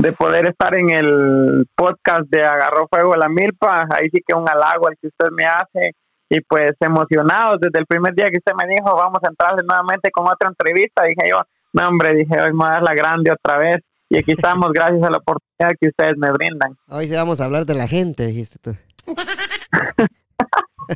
[0.00, 3.86] De poder estar en el podcast de Agarró Fuego la Milpa.
[3.90, 5.92] Ahí sí que un halago al que usted me hace.
[6.30, 10.10] Y pues emocionado desde el primer día que usted me dijo, vamos a entrarle nuevamente
[10.10, 11.04] con otra entrevista.
[11.04, 11.40] Dije yo,
[11.72, 13.78] no hombre, dije, hoy me voy a dar la grande otra vez.
[14.08, 16.76] Y aquí estamos gracias a la oportunidad que ustedes me brindan.
[16.88, 18.76] Hoy sí vamos a hablar de la gente, dijiste tú.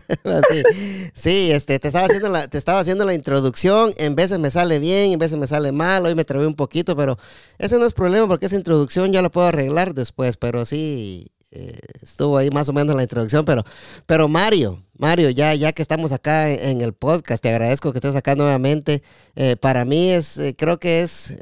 [1.15, 4.79] sí, este, te estaba haciendo la, te estaba haciendo la introducción, en veces me sale
[4.79, 7.19] bien, en veces me sale mal, hoy me trabé un poquito, pero
[7.59, 11.79] ese no es problema porque esa introducción ya la puedo arreglar después, pero sí, eh,
[12.03, 13.65] estuvo ahí más o menos la introducción, pero,
[14.07, 18.17] pero Mario, Mario, ya, ya que estamos acá en, el podcast, te agradezco que estés
[18.17, 19.03] acá nuevamente.
[19.37, 21.35] Eh, para mí es, eh, creo que es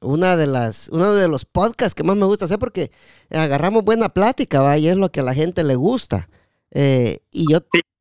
[0.00, 2.90] una de las, uno de los podcasts que más me gusta hacer porque
[3.30, 4.78] agarramos buena plática, ¿va?
[4.78, 6.28] y es lo que a la gente le gusta.
[6.70, 7.58] Eh, y yo.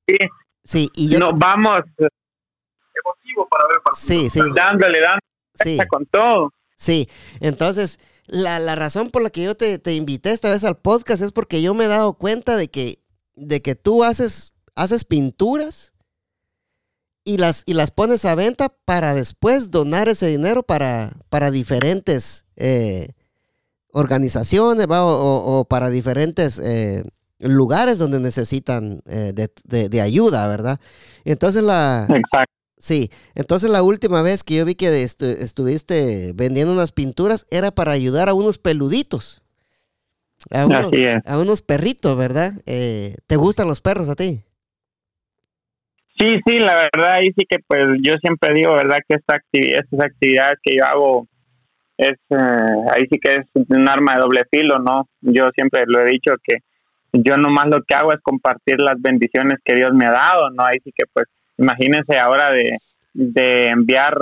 [0.07, 0.17] Sí,
[0.63, 0.89] sí.
[0.95, 1.19] y yo.
[1.19, 1.81] Nos vamos.
[1.97, 4.39] Emotivo para ver Sí, sí.
[4.55, 5.21] Dándole, dándole.
[5.53, 5.77] Sí.
[5.89, 6.51] Con todo.
[6.77, 7.09] Sí.
[7.39, 11.21] Entonces, la, la razón por la que yo te, te, invité esta vez al podcast
[11.21, 12.99] es porque yo me he dado cuenta de que,
[13.35, 15.93] de que tú haces, haces pinturas
[17.23, 22.45] y las, y las pones a venta para después donar ese dinero para, para diferentes
[22.55, 23.13] eh,
[23.91, 27.03] organizaciones o, o, para diferentes eh,
[27.39, 30.79] lugares donde necesitan eh, de, ayuda, ¿verdad?
[31.25, 32.03] Entonces la...
[32.09, 32.53] Exacto.
[32.79, 37.91] Sí, entonces la última vez que yo vi que estuviste vendiendo unas pinturas era para
[37.91, 39.41] ayudar a unos peluditos.
[40.51, 40.91] A unos,
[41.25, 42.53] a unos perritos, ¿verdad?
[42.67, 44.43] Eh, ¿Te gustan los perros a ti?
[46.19, 48.97] Sí, sí, la verdad, ahí sí que pues yo siempre digo, ¿verdad?
[49.07, 51.27] Que esta actividad, estas actividades que yo hago
[51.97, 55.07] es, eh, ahí sí que es un arma de doble filo, ¿no?
[55.21, 56.57] Yo siempre lo he dicho que
[57.23, 60.63] yo nomás lo que hago es compartir las bendiciones que Dios me ha dado, ¿no?
[60.63, 61.25] Ahí sí que pues
[61.57, 62.77] imagínense ahora de,
[63.13, 64.17] de enviar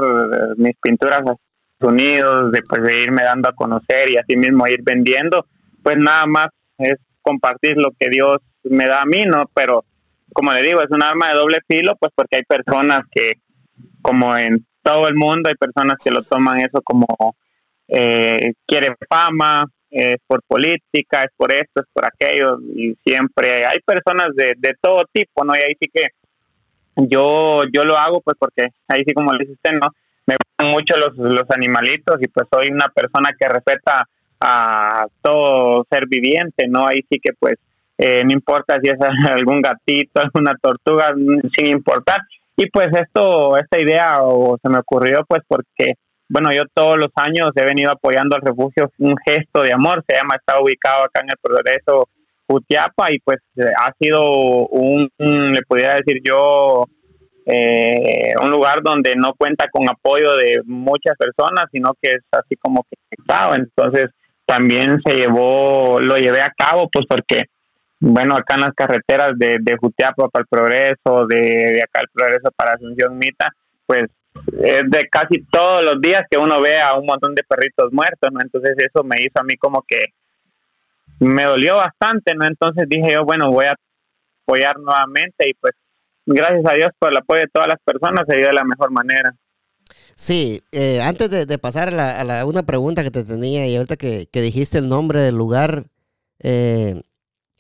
[0.58, 1.40] mis pinturas a Estados
[1.82, 5.46] Unidos, de pues de irme dando a conocer y así mismo ir vendiendo,
[5.84, 6.48] pues nada más
[6.78, 9.50] es compartir lo que Dios me da a mí, ¿no?
[9.54, 9.84] Pero
[10.34, 13.34] como le digo, es un arma de doble filo, pues porque hay personas que,
[14.02, 17.08] como en todo el mundo, hay personas que lo toman eso como
[17.88, 23.80] eh, quiere fama, es por política, es por esto, es por aquello, y siempre hay
[23.80, 25.56] personas de, de todo tipo, ¿no?
[25.56, 26.10] Y ahí sí que
[26.98, 29.88] yo, yo lo hago pues porque ahí sí como le dice usted, ¿no?
[30.26, 34.06] Me gustan mucho los, los animalitos y pues soy una persona que respeta
[34.42, 36.88] a todo ser viviente, ¿no?
[36.88, 37.56] Ahí sí que pues
[37.98, 41.14] eh, no importa si es algún gatito, alguna tortuga,
[41.56, 42.22] sin importar.
[42.58, 45.94] Y pues esto, esta idea o se me ocurrió pues porque
[46.28, 50.16] bueno, yo todos los años he venido apoyando al refugio Un Gesto de Amor, se
[50.16, 52.10] llama, está ubicado acá en el Progreso
[52.48, 53.40] Jutiapa y pues
[53.78, 56.86] ha sido un, le pudiera decir yo,
[57.46, 62.56] eh, un lugar donde no cuenta con apoyo de muchas personas, sino que es así
[62.56, 63.56] como que estaba.
[63.56, 64.10] Entonces
[64.46, 67.46] también se llevó, lo llevé a cabo pues porque,
[68.00, 71.40] bueno, acá en las carreteras de, de Jutiapa para el Progreso, de,
[71.74, 73.52] de acá el Progreso para Asunción Mita,
[73.86, 74.10] pues
[74.62, 78.30] es de casi todos los días que uno ve a un montón de perritos muertos,
[78.32, 78.40] ¿no?
[78.42, 80.00] Entonces eso me hizo a mí como que
[81.20, 82.46] me dolió bastante, ¿no?
[82.46, 83.76] Entonces dije yo, bueno, voy a
[84.44, 85.74] apoyar nuevamente y pues
[86.26, 88.92] gracias a Dios por el apoyo de todas las personas se dio de la mejor
[88.92, 89.34] manera.
[90.16, 94.28] Sí, eh, antes de, pasar a, la, una pregunta que te tenía y ahorita que,
[94.32, 95.86] dijiste el nombre del lugar,
[96.40, 97.02] eh,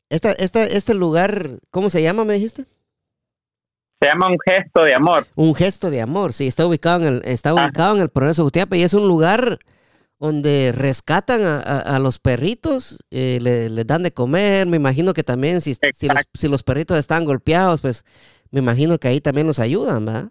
[0.10, 2.66] esta, esta, este lugar, ¿cómo se llama, me dijiste?
[4.06, 5.26] Se llama Un Gesto de Amor.
[5.34, 7.54] Un Gesto de Amor, sí, está ubicado en el, está ah.
[7.56, 9.58] ubicado en el Progreso Jutiapa y es un lugar
[10.20, 15.74] donde rescatan a, los perritos, eh, les dan de comer, me imagino que también si,
[15.74, 18.06] si los, perritos están golpeados, pues
[18.52, 20.30] me imagino que ahí también los ayudan, ¿verdad?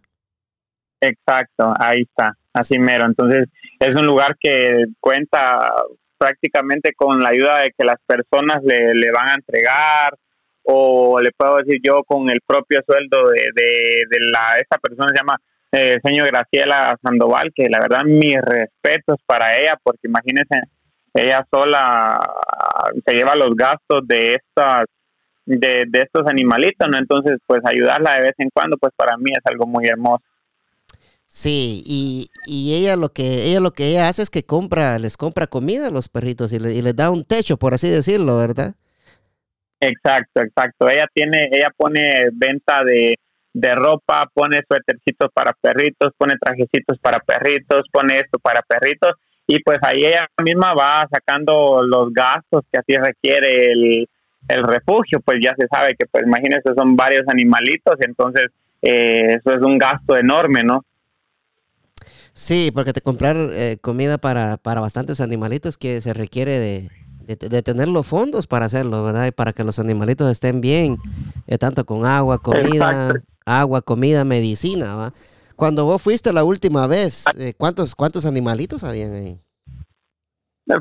[1.01, 3.07] Exacto, ahí está, así mero.
[3.07, 3.49] Entonces,
[3.81, 5.75] es un lugar que cuenta
[6.17, 10.17] prácticamente con la ayuda de que las personas le, le van a entregar
[10.65, 15.21] o le puedo decir yo con el propio sueldo de, de, la esa persona se
[15.21, 15.39] llama
[15.73, 20.63] eh, señor Graciela Sandoval que la verdad mis respetos para ella porque imagínense
[21.13, 22.19] ella sola
[23.05, 24.87] se lleva los gastos de estas
[25.45, 29.31] de, de estos animalitos no entonces pues ayudarla de vez en cuando pues para mí
[29.31, 30.25] es algo muy hermoso
[31.27, 35.17] Sí, y, y, ella lo que ella lo que ella hace es que compra, les
[35.17, 38.77] compra comida a los perritos y, y les da un techo, por así decirlo, ¿verdad?
[39.87, 40.89] Exacto, exacto.
[40.89, 43.19] Ella tiene, ella pone venta de,
[43.53, 49.13] de ropa, pone suétercitos para perritos, pone trajecitos para perritos, pone esto para perritos
[49.47, 54.09] y pues ahí ella misma va sacando los gastos que así requiere el,
[54.49, 58.47] el refugio, pues ya se sabe que pues imagínense son varios animalitos, entonces
[58.81, 60.85] eh, eso es un gasto enorme, ¿no?
[62.33, 66.91] Sí, porque te comprar eh, comida para, para bastantes animalitos que se requiere de,
[67.27, 69.27] de, tener los fondos para hacerlo, ¿verdad?
[69.27, 70.99] Y para que los animalitos estén bien,
[71.47, 73.13] eh, tanto con agua, comida,
[73.47, 75.13] agua, comida, medicina, ¿va?
[75.57, 79.39] Cuando vos fuiste la última vez, eh, ¿cuántos, ¿cuántos animalitos habían ahí?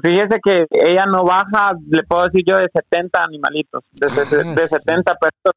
[0.01, 5.11] Fíjese que ella no baja, le puedo decir yo, de 70 animalitos, de, de, 70
[5.11, 5.53] ah, pesos,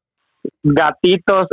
[0.63, 1.47] gatitos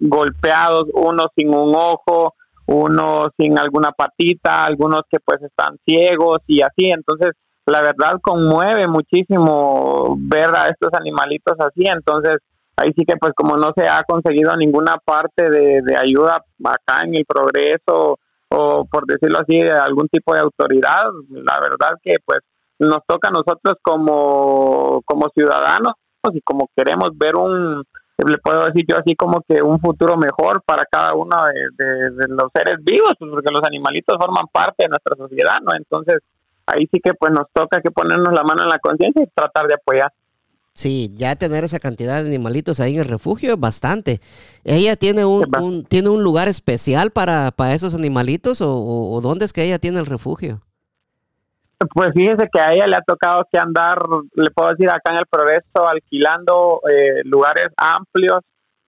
[0.00, 2.34] golpeados, uno sin un ojo,
[2.66, 7.32] unos sin alguna patita, algunos que pues están ciegos y así, entonces
[7.66, 12.38] la verdad conmueve muchísimo ver a estos animalitos así, entonces
[12.76, 17.16] ahí sí que pues como no se ha conseguido ninguna parte de, ayuda acá en
[17.16, 18.18] el progreso
[18.48, 22.40] o por decirlo así de algún tipo de autoridad, la verdad que pues
[22.78, 25.94] nos toca a nosotros como, como ciudadanos
[26.32, 27.84] y como queremos ver un
[28.26, 31.36] le puedo decir yo así como que un futuro mejor para cada uno
[31.76, 35.74] de, los seres vivos, porque los animalitos forman parte de nuestra sociedad, ¿no?
[35.76, 36.18] Entonces,
[36.72, 39.66] ahí sí que pues nos toca que ponernos la mano en la conciencia y tratar
[39.66, 40.12] de apoyar.
[40.72, 44.20] Sí, ya tener esa cantidad de animalitos ahí en el refugio es bastante.
[44.64, 49.52] ¿Ella tiene un, tiene un lugar especial para, para esos animalitos o, o dónde es
[49.52, 50.60] que ella tiene el refugio?
[51.94, 53.98] Pues fíjese que a ella le ha tocado que andar,
[54.34, 58.40] le puedo decir, acá en el progreso, alquilando eh, lugares amplios,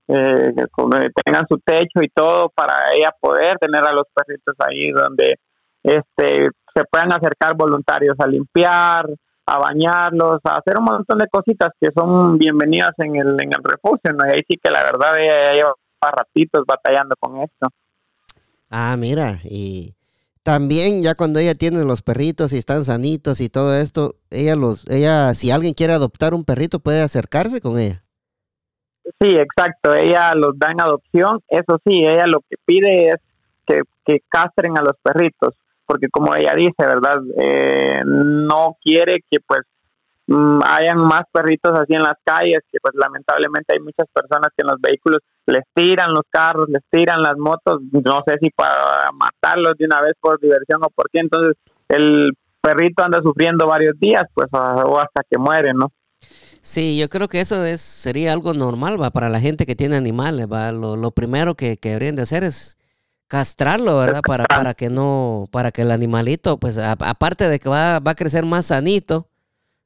[0.09, 4.91] eh, que tengan su techo y todo, para ella poder tener a los perritos ahí
[4.91, 5.39] donde
[5.83, 9.07] este se puedan acercar voluntarios a limpiar,
[9.47, 13.63] a bañarlos, a hacer un montón de cositas que son bienvenidas en el, en el
[13.63, 14.27] refugio, ¿no?
[14.27, 17.69] Y ahí sí que la verdad ella lleva ratitos batallando con esto.
[18.71, 19.95] Ah, mira, y
[20.43, 24.89] también ya cuando ella tiene los perritos y están sanitos y todo esto, ella los,
[24.89, 28.03] ella, si alguien quiere adoptar un perrito, puede acercarse con ella.
[29.21, 29.95] Sí, exacto.
[29.95, 31.41] Ella los da en adopción.
[31.49, 33.17] Eso sí, ella lo que pide es
[33.67, 35.55] que, que castren a los perritos,
[35.87, 37.19] porque como ella dice, ¿verdad?
[37.39, 39.63] Eh, no quiere que pues
[40.27, 44.63] Mm, hayan más perritos así en las calles, que pues lamentablemente hay muchas personas que
[44.63, 49.11] en los vehículos les tiran los carros, les tiran las motos, no sé si para
[49.13, 51.57] matarlos de una vez por diversión o por qué, entonces
[51.89, 55.89] el perrito anda sufriendo varios días, pues o hasta que muere, ¿no?
[56.61, 59.97] Sí, yo creo que eso es sería algo normal, va, para la gente que tiene
[59.97, 60.71] animales, va.
[60.71, 62.79] Lo, primero que, que, deberían de hacer es
[63.33, 64.21] castrarlo, ¿verdad?
[64.21, 68.15] Para, para que no, para que el animalito, pues aparte de que va, va a
[68.15, 69.27] crecer más sanito,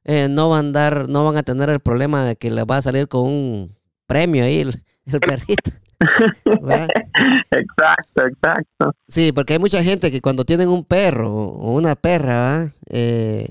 [0.03, 2.79] eh, no van a dar, no van a tener el problema de que le va
[2.79, 3.77] a salir con un
[4.09, 5.71] premio ahí el, perrito.
[7.53, 8.93] exacto, exacto.
[9.07, 13.47] Sí, porque hay mucha gente que cuando tienen un perro o una perra, eh,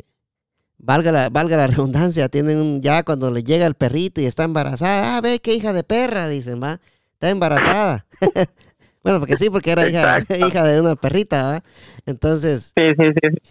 [0.78, 5.16] valga, la, valga la redundancia, tienen ya cuando le llega el perrito y está embarazada,
[5.16, 6.82] ah, ve qué hija de perra, dicen, va,
[7.14, 8.06] está embarazada.
[9.06, 11.62] bueno, porque sí, porque era hija, hija, de una perrita.
[12.08, 12.74] Entonces,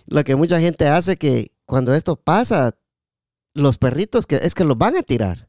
[0.08, 2.72] lo que mucha gente hace que cuando esto pasa,
[3.54, 5.46] los perritos que es que los van a tirar.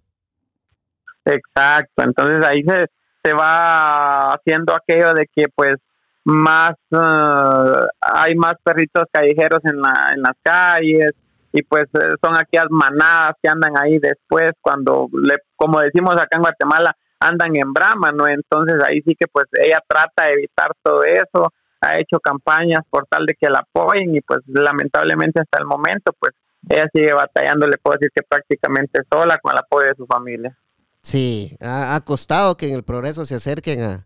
[1.25, 2.85] Exacto, entonces ahí se,
[3.23, 5.77] se va haciendo aquello de que pues
[6.23, 11.13] más uh, hay más perritos callejeros en, la, en las calles
[11.51, 16.37] y pues eh, son aquellas manadas que andan ahí después cuando le como decimos acá
[16.37, 16.95] en Guatemala
[17.25, 18.27] andan en brama, ¿no?
[18.27, 21.51] Entonces ahí sí que pues ella trata de evitar todo eso,
[21.81, 26.13] ha hecho campañas por tal de que la apoyen y pues lamentablemente hasta el momento
[26.19, 26.33] pues
[26.69, 30.57] ella sigue batallando, le puedo decir que prácticamente sola con el apoyo de su familia.
[31.01, 34.05] Sí, ha, costado que en el progreso se acerquen a,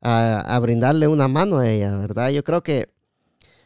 [0.00, 2.30] a, brindarle una mano a ella, ¿verdad?
[2.30, 2.88] Yo creo que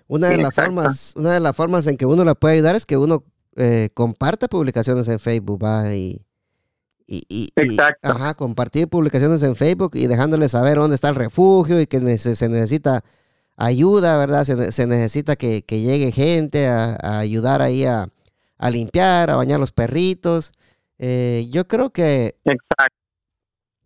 [0.09, 2.85] una de las formas, una de las formas en que uno la puede ayudar es
[2.85, 3.23] que uno
[3.55, 5.95] eh, comparta publicaciones en Facebook, ¿va?
[5.95, 6.25] Y,
[7.09, 7.53] y,
[8.37, 13.03] compartir publicaciones en Facebook y dejándoles saber dónde está el refugio y que se necesita
[13.57, 14.45] ayuda, ¿verdad?
[14.45, 18.11] Se, necesita que, llegue gente a, ayudar ahí a,
[18.71, 20.53] limpiar, a bañar los perritos.
[20.99, 22.37] Eh, yo creo que...
[22.45, 22.95] Exacto.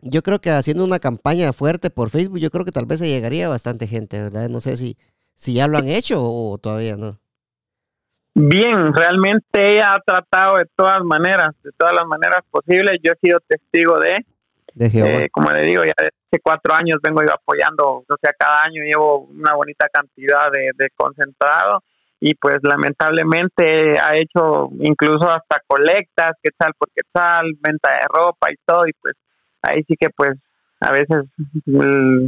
[0.05, 3.09] Yo creo que haciendo una campaña fuerte por Facebook, yo creo que tal vez se
[3.09, 4.49] llegaría bastante gente, ¿verdad?
[4.49, 4.97] No sé si,
[5.37, 7.22] si ya lo han hecho o todavía no.
[8.35, 12.99] Bien, realmente ella ha tratado de todas maneras, de todas las maneras posibles.
[13.03, 14.25] Yo he sido testigo de,
[14.75, 18.83] de como le digo, ya hace cuatro años vengo yo apoyando, o sea, cada año
[18.85, 21.83] llevo una bonita cantidad de, de concentrado
[22.21, 28.07] y pues lamentablemente ha hecho incluso hasta colectas, qué tal por qué tal, venta de
[28.09, 29.15] ropa y todo y pues
[29.61, 30.39] ahí sí que pues
[30.81, 31.25] a veces
[31.67, 32.27] mm,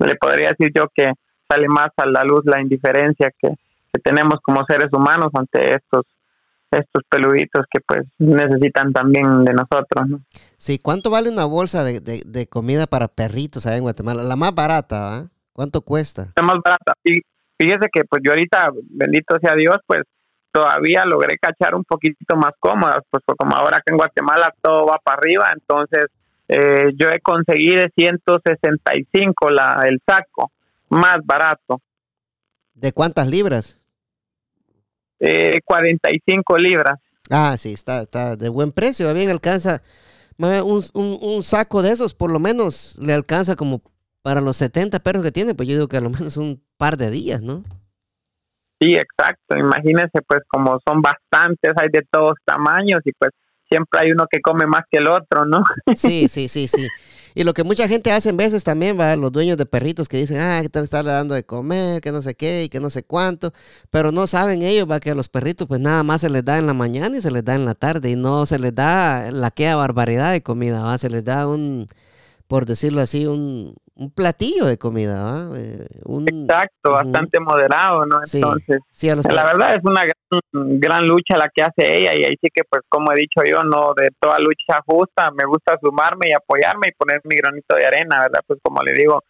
[0.00, 1.12] le podría decir yo que
[1.48, 3.56] sale más a la luz la indiferencia que
[3.98, 6.04] tenemos como seres humanos ante estos
[6.70, 10.08] estos peluditos que pues necesitan también de nosotros.
[10.08, 10.20] ¿no?
[10.56, 14.22] Sí, ¿cuánto vale una bolsa de, de, comida para perritos allá en Guatemala?
[14.22, 15.28] La más barata, ¿ah?
[15.52, 16.32] ¿Cuánto cuesta?
[16.36, 16.92] La más barata.
[17.58, 20.02] fíjese que pues yo ahorita, bendito sea Dios, pues
[20.52, 24.86] todavía logré cachar un poquitito más cómodas, pues, pues como ahora que en Guatemala todo
[24.86, 26.06] va para arriba, entonces
[26.48, 30.52] eh, yo he conseguido 165 la, el saco,
[30.90, 31.80] más barato.
[32.74, 33.82] ¿De cuántas libras?
[35.20, 36.98] Eh, 45 libras.
[37.30, 39.82] Ah, sí, está, está de buen precio, bien alcanza.
[40.38, 43.80] Un, un, saco de esos por lo menos le alcanza como
[44.22, 46.96] para los 70 perros que tiene, pues yo digo que a lo menos un par
[46.96, 47.62] de días, ¿no?
[48.78, 49.56] Sí, exacto.
[49.56, 53.30] Imagínense, pues como son bastantes, hay de todos tamaños y pues
[53.68, 55.62] siempre hay uno que come más que el otro, ¿no?
[55.94, 56.86] Sí, sí, sí, sí.
[57.36, 60.16] Y lo que mucha gente hace en veces también, va, los dueños de perritos que
[60.16, 62.88] dicen, ah, que tengo que dando de comer, que no sé qué y que no
[62.88, 63.52] sé cuánto,
[63.90, 66.56] pero no saben ellos, va, que a los perritos pues nada más se les da
[66.58, 69.30] en la mañana y se les da en la tarde y no se les da
[69.30, 71.86] la que barbaridad de comida, va, se les da un,
[72.48, 75.58] por decirlo así, un, un platillo de comida, ¿va?
[75.58, 75.86] Eh,
[76.26, 78.18] Exacto, bastante moderado, ¿no?
[78.30, 80.02] Entonces, la verdad es una
[80.52, 83.62] gran, lucha la que hace ella y ahí sí que, pues, como he dicho yo,
[83.62, 87.86] no de toda lucha justa, me gusta sumarme y apoyarme y poner mi granito de
[87.86, 88.40] arena, ¿verdad?
[88.46, 89.22] Pues como le digo,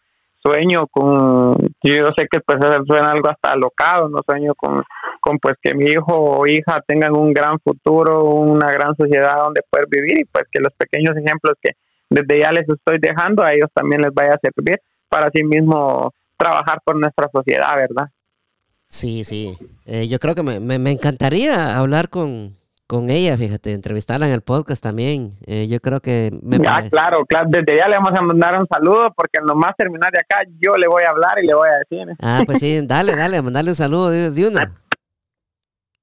[0.43, 4.83] sueño con, yo sé que pues suena algo hasta alocado, no sueño con,
[5.21, 9.61] con pues que mi hijo o hija tengan un gran futuro, una gran sociedad donde
[9.69, 11.71] poder vivir y pues que los pequeños ejemplos que
[12.09, 16.13] desde ya les estoy dejando, a ellos también les vaya a servir para sí mismo
[16.37, 18.09] trabajar por nuestra sociedad, ¿verdad?
[18.87, 19.57] Sí, sí.
[19.85, 24.41] Eh, yo creo que me, me, encantaría hablar con, con ella, fíjate, entrevistarla en el
[24.41, 25.37] podcast también.
[25.45, 26.31] Eh, yo creo que...
[26.41, 30.11] Me ya, claro, claro, desde ya le vamos a mandar un saludo porque nomás terminar
[30.11, 32.15] de acá yo le voy a hablar y le voy a decir.
[32.21, 34.73] Ah, pues sí, dale, dale, mandarle un saludo de una.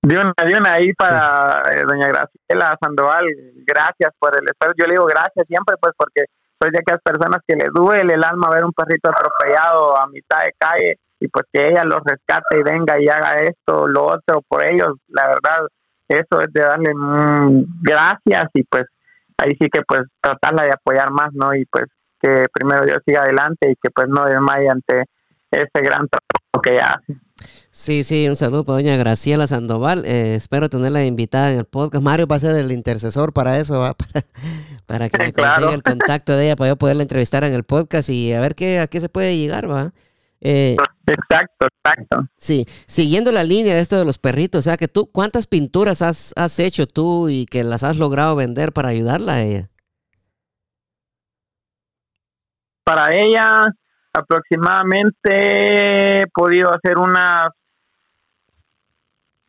[0.05, 3.25] De una, de una ahí para eh, doña Graciela Sandoval,
[3.67, 4.75] gracias por el esfuerzo.
[4.77, 6.25] Yo le digo gracias siempre, pues porque
[6.61, 10.41] soy de aquellas personas que le duele el alma ver un perrito atropellado a mitad
[10.45, 14.43] de calle y pues que ella lo rescate y venga y haga esto, lo otro
[14.47, 14.93] por ellos.
[15.09, 15.69] La verdad,
[16.07, 16.93] eso es de darle
[17.81, 18.85] gracias y pues
[19.39, 21.55] ahí sí que pues tratarla de apoyar más, ¿no?
[21.55, 21.87] Y pues
[22.21, 25.05] que primero Dios siga adelante y que pues no desmaye ante
[25.51, 27.19] ese gran trabajo que ella hace.
[27.71, 30.05] Sí, sí, un saludo para doña Graciela Sandoval.
[30.07, 32.05] Eh, espero tenerla invitada en el podcast.
[32.05, 33.83] Mario va a ser el intercesor para eso,
[34.87, 38.11] Para, que me consiga el contacto de ella, para yo poderla entrevistar en el podcast
[38.11, 39.93] y a ver qué, a qué se puede llegar, ¿va?
[40.41, 42.29] Eh, exacto, exacto.
[42.37, 46.03] Sí, siguiendo la línea de esto de los perritos, o sea que tú, ¿cuántas pinturas
[46.03, 49.71] has, has hecho tú y que las has logrado vender para ayudarla a ella?
[52.85, 53.75] Para ella,
[54.15, 57.51] aproximadamente he podido hacer unas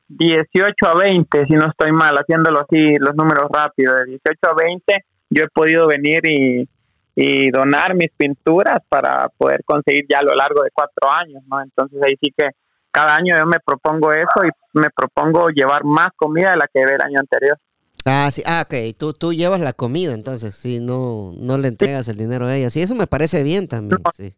[0.08, 4.54] 18 a 20, si no estoy mal, haciéndolo así, los números rápidos, de 18 a
[4.54, 6.68] 20, yo he podido venir y,
[7.16, 11.62] y donar mis pinturas para poder conseguir ya a lo largo de cuatro años, ¿no?
[11.62, 12.50] Entonces ahí sí que
[12.92, 16.80] cada año yo me propongo eso y me propongo llevar más comida de la que
[16.80, 17.58] llevé el año anterior.
[18.06, 22.08] Ah, sí, ah, ok, tú, tú llevas la comida, entonces, si no, no le entregas
[22.08, 24.36] el dinero a ella, sí, eso me parece bien también, sí.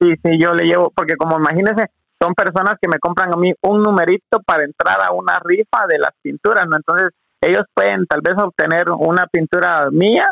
[0.00, 1.90] Sí, sí, yo le llevo, porque como imagínense,
[2.20, 5.98] son personas que me compran a mí un numerito para entrar a una rifa de
[5.98, 6.76] las pinturas, ¿no?
[6.76, 10.30] Entonces, ellos pueden tal vez obtener una pintura mía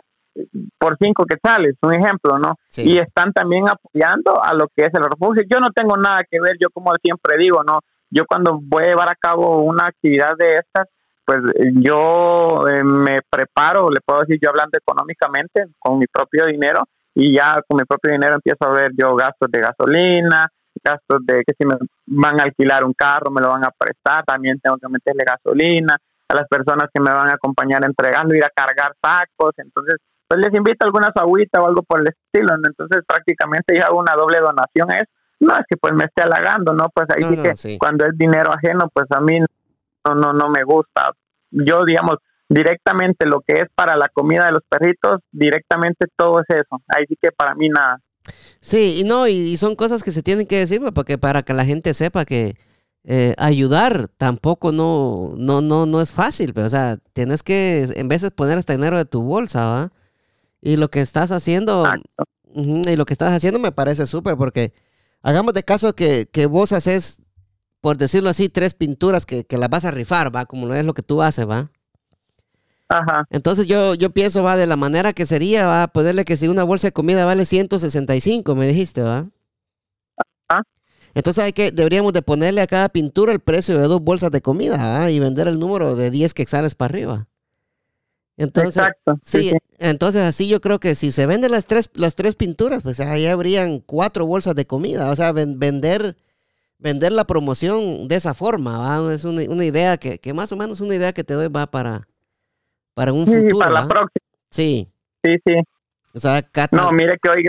[0.79, 2.57] por cinco quetzales, un ejemplo, ¿no?
[2.77, 5.43] Y están también apoyando a lo que es el refugio.
[5.51, 7.81] Yo no tengo nada que ver, yo como siempre digo, ¿no?
[8.11, 10.89] Yo cuando voy a llevar a cabo una actividad de estas,
[11.25, 11.41] pues
[11.75, 16.85] yo eh, me preparo, le puedo decir, yo hablando económicamente, con mi propio dinero,
[17.15, 20.49] y ya con mi propio dinero empiezo a ver yo gastos de gasolina,
[20.83, 24.25] gastos de que si me van a alquilar un carro, me lo van a prestar,
[24.25, 25.97] también tengo que meterle gasolina,
[26.29, 29.97] a las personas que me van a acompañar entregando, ir a cargar sacos, entonces
[30.29, 34.15] pues les invito alguna agüita o algo por el estilo, entonces prácticamente yo hago una
[34.15, 35.05] doble donación es
[35.41, 36.89] no es que pues me esté halagando, ¿no?
[36.93, 40.63] Pues ahí sí que cuando es dinero ajeno, pues a mí no, no, no me
[40.65, 41.13] gusta.
[41.51, 42.17] Yo, digamos,
[42.49, 46.83] directamente lo que es para la comida de los perritos, directamente todo es eso.
[46.89, 48.01] Ahí sí que para mí nada.
[48.61, 51.65] Sí, y no, y, son cosas que se tienen que decir porque para que la
[51.65, 52.57] gente sepa que
[53.05, 58.09] eh, ayudar tampoco no, no, no, no es fácil, pero o sea, tienes que en
[58.09, 59.93] vez de poner este dinero de tu bolsa, ¿va?
[60.61, 61.87] Y lo que estás haciendo,
[62.55, 64.73] y lo que estás haciendo me parece súper porque
[65.23, 67.23] hagamos de caso que, que, vos haces,
[67.81, 70.47] por decirlo así, tres pinturas que, que las vas a rifar, ¿va?
[70.47, 71.71] Como no es lo que tú haces, ¿va?
[72.89, 73.27] Ajá.
[73.31, 76.49] Entonces yo, yo pienso, va, de la manera que sería, va, a ponerle que si
[76.49, 79.27] una bolsa de comida vale 165, me dijiste, va.
[80.49, 80.63] Ajá.
[81.15, 84.41] Entonces hay que, deberíamos de ponerle a cada pintura el precio de dos bolsas de
[84.41, 87.29] comida, Y vender el número de 10 quexales para arriba.
[88.37, 89.19] Entonces, Exacto.
[89.25, 93.01] Sí, entonces así yo creo que si se venden las tres, las tres pinturas, pues
[93.01, 95.11] ahí habrían cuatro bolsas de comida.
[95.11, 96.17] O sea, vender,
[96.79, 99.13] vender la promoción de esa forma, ¿va?
[99.13, 101.67] Es una, una idea que, que, más o menos una idea que te doy va
[101.69, 102.08] para,
[102.99, 103.61] para un futuro.
[103.61, 104.27] Para la próxima.
[104.51, 104.89] Sí.
[105.23, 105.55] Sí, sí.
[106.13, 107.45] O sea, No, mire que hoy,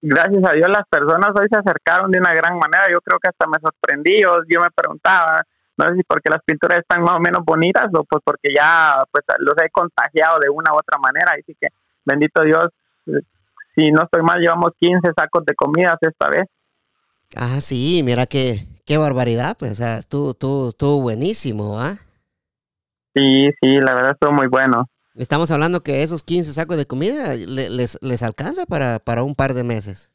[0.00, 2.84] gracias a Dios, las personas hoy se acercaron de una gran manera.
[2.88, 4.22] Yo creo que hasta me sorprendí.
[4.22, 5.42] Yo, me preguntaba,
[5.76, 9.02] no sé si porque las pinturas están más o menos bonitas o pues porque ya
[9.10, 11.32] pues los he contagiado de una u otra manera.
[11.32, 11.66] Así que,
[12.04, 12.70] bendito Dios,
[13.74, 16.44] si no estoy mal, llevamos 15 sacos de comidas esta vez.
[17.34, 20.30] Ah, sí, mira qué, qué barbaridad, pues, o sea, estuvo,
[20.68, 21.98] estuvo buenísimo, ¿ah?
[23.14, 24.88] Sí, sí, la verdad estuvo muy bueno.
[25.14, 29.54] Estamos hablando que esos 15 sacos de comida les, les alcanza para, para un par
[29.54, 30.12] de meses.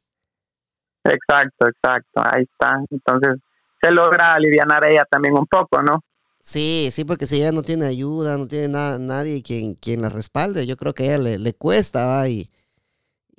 [1.05, 2.81] Exacto, exacto, ahí está.
[2.91, 3.37] Entonces
[3.81, 6.03] se logra aliviar ella también un poco, ¿no?
[6.41, 10.09] Sí, sí, porque si ella no tiene ayuda, no tiene nada, nadie quien, quien la
[10.09, 12.49] respalde, yo creo que a ella le, le cuesta, y,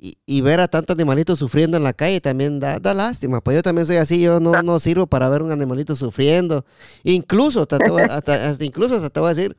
[0.03, 3.39] y, ver a tantos animalitos sufriendo en la calle también da, da lástima.
[3.39, 6.65] Pues yo también soy así, yo no, no sirvo para ver un animalito sufriendo.
[7.03, 7.77] Incluso, hasta,
[8.49, 9.55] hasta, incluso hasta te voy a decir,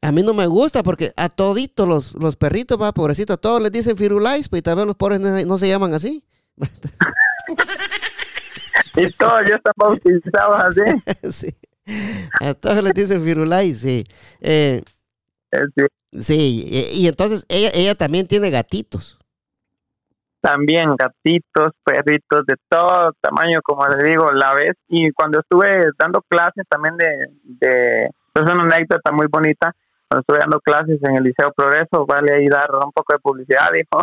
[0.00, 3.60] a mí no me gusta porque a toditos los, los perritos, va, pobrecito, a todos
[3.60, 6.24] les dicen firulais, pues tal vez los pobres no, se llaman así.
[8.96, 10.82] y todos ya están bautizados así.
[11.32, 11.48] sí.
[12.40, 14.04] A todos les dicen firulais, sí.
[14.40, 14.84] Eh,
[15.50, 15.82] sí.
[16.14, 19.18] Sí, y, y entonces ella, ella también tiene gatitos
[20.42, 24.72] también gatitos, perritos de todo tamaño, como les digo, la vez.
[24.88, 29.72] Y cuando estuve dando clases también de, de es una anécdota muy bonita,
[30.08, 33.70] cuando estuve dando clases en el Liceo Progreso, vale ahí dar un poco de publicidad,
[33.72, 34.00] dijo.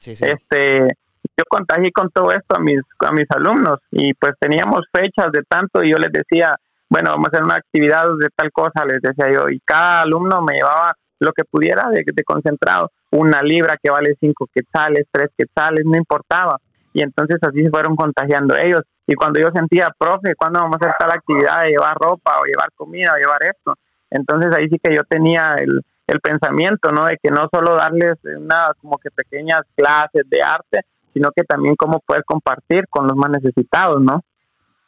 [0.00, 0.88] Este,
[1.36, 5.42] yo contagié con todo esto a mis, a mis alumnos y pues teníamos fechas de
[5.48, 6.52] tanto y yo les decía,
[6.88, 10.42] bueno, vamos a hacer una actividad de tal cosa, les decía yo, y cada alumno
[10.42, 15.30] me llevaba lo que pudiera de, de concentrado una libra que vale cinco quetzales, tres
[15.36, 16.58] quetzales, no importaba.
[16.94, 18.82] Y entonces así se fueron contagiando ellos.
[19.06, 22.44] Y cuando yo sentía, profe, ¿cuándo vamos a hacer tal actividad de llevar ropa o
[22.44, 23.74] llevar comida o llevar esto?
[24.10, 27.06] Entonces ahí sí que yo tenía el, el pensamiento, ¿no?
[27.06, 30.80] De que no solo darles una como que pequeñas clases de arte,
[31.12, 34.22] sino que también cómo poder compartir con los más necesitados, ¿no?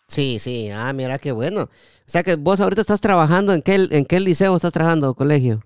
[0.07, 1.63] Sí, sí, ah, mira qué bueno.
[1.63, 1.69] O
[2.07, 5.63] sea que vos ahorita estás trabajando, ¿en qué, en qué liceo estás trabajando, colegio?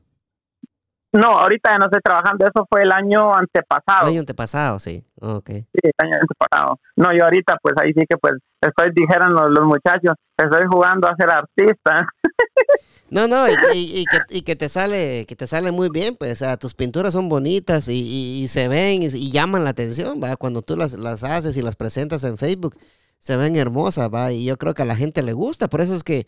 [1.13, 4.03] No, ahorita ya no estoy trabajando, eso fue el año antepasado.
[4.03, 5.63] El año antepasado, sí, okay.
[5.73, 6.81] Sí, el año antepasado.
[6.97, 11.17] No, yo ahorita pues ahí sí que pues estoy, dijeron los, muchachos, estoy jugando a
[11.17, 12.07] ser artista.
[13.11, 16.37] No, no, y, que, y, que, te sale, que te sale muy bien, pues, o
[16.45, 20.77] sea, tus pinturas son bonitas y, se ven y, llaman la atención, va, cuando tú
[20.77, 22.77] las, las haces y las presentas en Facebook,
[23.19, 25.95] se ven hermosas, va, y yo creo que a la gente le gusta, por eso
[25.95, 26.27] es que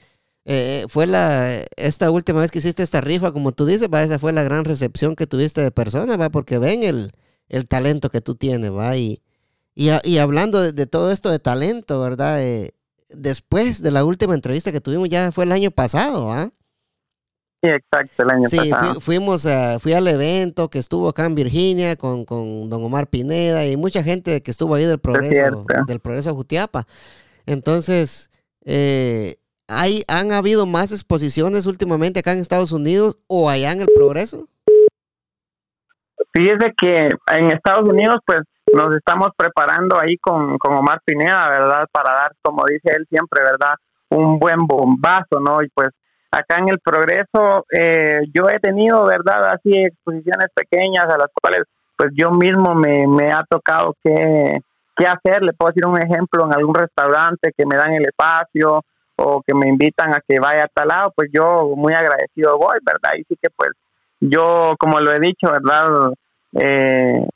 [0.53, 4.19] eh, fue la esta última vez que hiciste esta rifa, como tú dices, va, esa
[4.19, 7.13] fue la gran recepción que tuviste de personas, va, porque ven el,
[7.49, 9.23] el talento que tú tienes, va, y,
[9.77, 12.43] y, hablando de, todo esto de talento, ¿verdad?
[12.43, 12.73] Eh,
[13.11, 16.51] después de la última entrevista que tuvimos, ya fue el año pasado, ¿va?
[17.63, 19.01] Sí, exacto, el año pasado.
[19.01, 23.65] Fuimos a, fui al evento que estuvo acá en Virginia con, con don Omar Pineda
[23.67, 26.89] y mucha gente que estuvo ahí del Progreso, del Progreso Jutiapa.
[27.47, 28.31] Entonces,
[28.65, 29.37] eh,
[29.73, 34.49] ¿Hay, ¿Han habido más exposiciones últimamente acá en Estados Unidos o allá en el Progreso?
[36.33, 38.41] Fíjese que en Estados Unidos, pues
[38.75, 41.87] nos estamos preparando ahí con, con Omar Pineda, ¿verdad?
[41.93, 43.75] Para dar, como dice él siempre, ¿verdad?
[44.09, 45.63] Un buen bombazo, ¿no?
[45.63, 45.91] Y pues
[46.33, 49.53] acá en el Progreso, eh, yo he tenido, ¿verdad?
[49.53, 51.63] Así exposiciones pequeñas a las cuales,
[51.97, 54.59] pues yo mismo me, me ha tocado que,
[54.97, 55.45] qué hacer.
[55.45, 58.83] Le puedo decir un ejemplo en algún restaurante que me dan el espacio
[59.23, 62.79] o que me invitan a que vaya a tal lado, pues yo muy agradecido voy,
[62.83, 63.11] ¿verdad?
[63.19, 63.71] Y sí que pues
[64.21, 66.13] yo, como lo he dicho, ¿verdad?
[66.55, 67.27] Eh,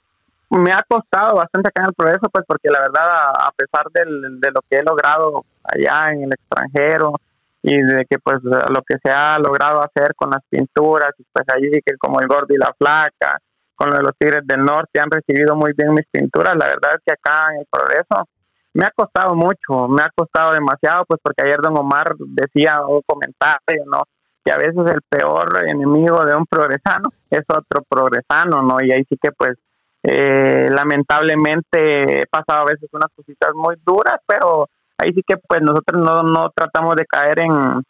[0.51, 4.51] me ha costado bastante acá en el progreso, pues porque la verdad, a, pesar de
[4.51, 7.15] lo que he logrado allá en el extranjero
[7.63, 11.71] y de que pues lo que se ha logrado hacer con las pinturas, pues allí
[11.85, 13.39] que como el gordo y la flaca,
[13.75, 16.93] con lo de los tigres del norte han recibido muy bien mis pinturas, la verdad
[16.95, 18.29] es que acá en el progreso
[18.75, 23.03] me ha costado mucho, me ha costado demasiado, pues porque ayer don Omar decía un
[23.07, 24.03] comentario, ¿no?
[24.45, 28.77] Que a veces el peor enemigo de un progresano es otro progresano, ¿no?
[28.83, 29.57] Y ahí sí que pues
[30.03, 35.63] eh, lamentablemente he pasado a veces unas cositas muy duras, pero ahí sí que pues
[35.63, 37.83] nosotros no, no tratamos de caer en,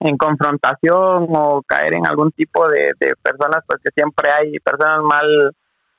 [0.00, 5.02] en confrontación o caer en algún tipo de, de personas, pues que siempre hay personas
[5.02, 5.52] mal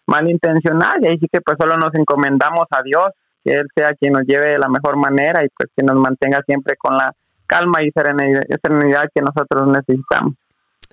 [0.05, 3.09] malintencionadas y ahí sí que pues solo nos encomendamos a Dios,
[3.47, 6.41] que Él sea quien nos lleve de la mejor manera y pues que nos mantenga
[6.45, 7.13] siempre con la
[7.45, 10.33] calma y serenidad, que nosotros necesitamos.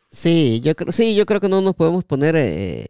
[0.08, 2.86] Sí, yo creo, sí, yo creo que no nos podemos poner eh,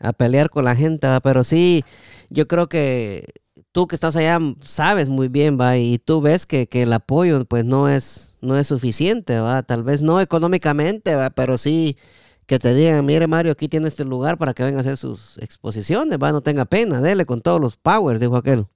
[0.00, 1.84] a pelear con la gente, pero sí,
[2.30, 3.24] yo creo que
[3.72, 7.66] tú que estás allá sabes muy bien, va, y tú ves que, el apoyo pues
[7.66, 11.98] no es, no es suficiente, va, tal vez no económicamente, va, pero sí
[12.46, 15.36] que te digan, mire Mario, aquí tiene este lugar para que venga a hacer sus
[15.38, 18.66] exposiciones, va, no tenga pena, dele con todos los powers, dijo aquel.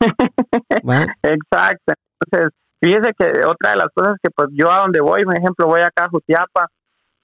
[1.22, 5.36] Exacto, entonces, fíjese que otra de las cosas que pues yo a donde voy, por
[5.36, 6.68] ejemplo, voy acá a Jutiapa,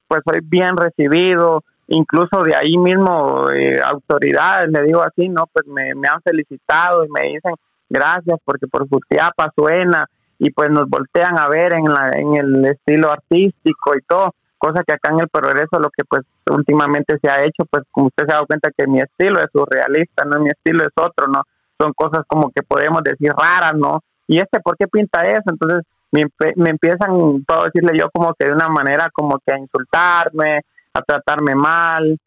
[0.08, 5.44] pues soy bien recibido, incluso de ahí mismo eh, autoridades, le digo así, ¿no?
[5.52, 7.54] Pues me, han felicitado y me dicen
[7.88, 10.06] gracias porque por Jutiapa suena
[10.38, 14.82] y pues nos voltean a ver en, la, en el estilo artístico y todo, cosa
[14.84, 18.24] que acá en el progreso lo que pues últimamente se ha hecho, pues como usted
[18.26, 21.42] se ha dado cuenta que mi estilo es surrealista, no mi estilo es otro, ¿no?
[21.78, 24.00] Son cosas como que podemos decir raras, ¿no?
[24.26, 25.44] Y este, ¿por qué pinta eso?
[25.46, 26.24] Entonces me,
[26.56, 30.60] me empiezan, puedo decirle yo como que de una manera como que a insultarme,
[30.94, 32.18] a tratarme mal.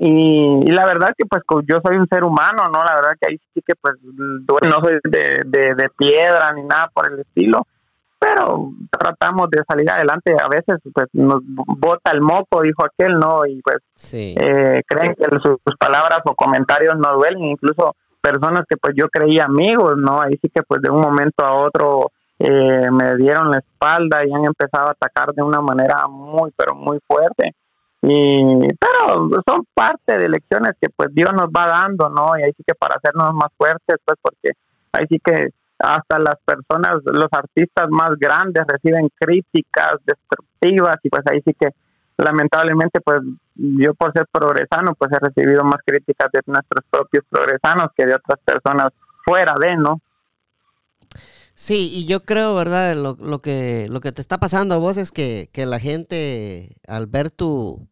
[0.00, 2.84] Y, la verdad que pues yo soy un ser humano, ¿no?
[2.84, 7.12] La verdad que ahí sí que pues no soy de, de, piedra ni nada por
[7.12, 7.66] el estilo,
[8.16, 10.36] pero tratamos de salir adelante.
[10.40, 13.44] A veces pues nos bota el moco, dijo aquel, ¿no?
[13.44, 13.78] Y pues
[14.12, 19.44] eh, creen que sus, palabras o comentarios no duelen, incluso personas que pues yo creía
[19.44, 20.20] amigos, ¿no?
[20.20, 24.32] Ahí sí que pues de un momento a otro eh, me dieron la espalda y
[24.32, 27.54] han empezado a atacar de una manera muy, pero muy fuerte.
[28.02, 32.38] Y, pero son parte de lecciones que pues Dios nos va dando, ¿no?
[32.38, 34.52] Y ahí sí que para hacernos más fuertes, pues porque
[34.92, 41.22] ahí sí que hasta las personas, los artistas más grandes reciben críticas destructivas y pues
[41.26, 41.68] ahí sí que
[42.18, 43.20] lamentablemente pues
[43.54, 48.14] yo por ser progresano pues he recibido más críticas de nuestros propios progresanos que de
[48.14, 48.92] otras personas
[49.24, 50.00] fuera de, ¿no?
[51.54, 52.94] Sí, y yo creo, ¿verdad?
[52.94, 57.08] Lo, que, lo que te está pasando a vos es que, que, la gente, al
[57.08, 57.88] ver tu,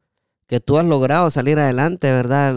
[0.47, 2.55] que tú has logrado salir adelante, ¿verdad?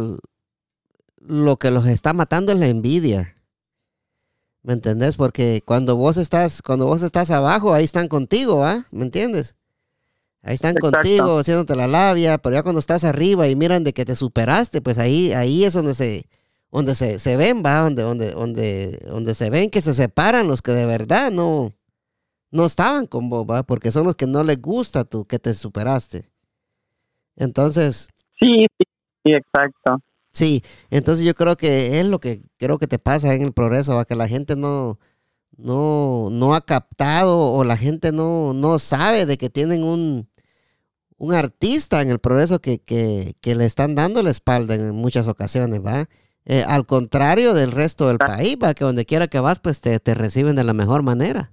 [1.17, 3.35] Lo que los está matando es la envidia.
[4.61, 5.17] ¿Me entendés?
[5.17, 8.85] Porque cuando vos estás, cuando vos estás abajo, ahí están contigo, ¿ah?
[8.91, 9.55] ¿Me entiendes?
[10.41, 14.05] Ahí están contigo, haciéndote la labia, pero ya cuando estás arriba y miran de que
[14.05, 16.25] te superaste, pues ahí, ahí es donde se,
[16.71, 20.61] donde se, se ven, va, donde, donde, donde, donde se ven que se separan los
[20.61, 21.73] que de verdad no,
[22.51, 25.53] no estaban con vos, va, porque son los que no les gusta tú que te
[25.53, 26.29] superaste.
[27.35, 28.07] Entonces.
[28.39, 30.01] Sí, sí, exacto.
[30.31, 33.95] Sí, entonces yo creo que es lo que creo que te pasa en el progreso,
[33.95, 34.99] va, que la gente no,
[35.57, 40.28] no, no ha captado o la gente no, no sabe de que tienen un,
[41.19, 45.27] un artista en el progreso que, que, que le están dando la espalda en muchas
[45.27, 46.07] ocasiones, ¿va?
[46.45, 49.99] Eh, al contrario del resto del país, para que donde quiera que vas, pues te,
[50.15, 51.51] reciben de la mejor manera.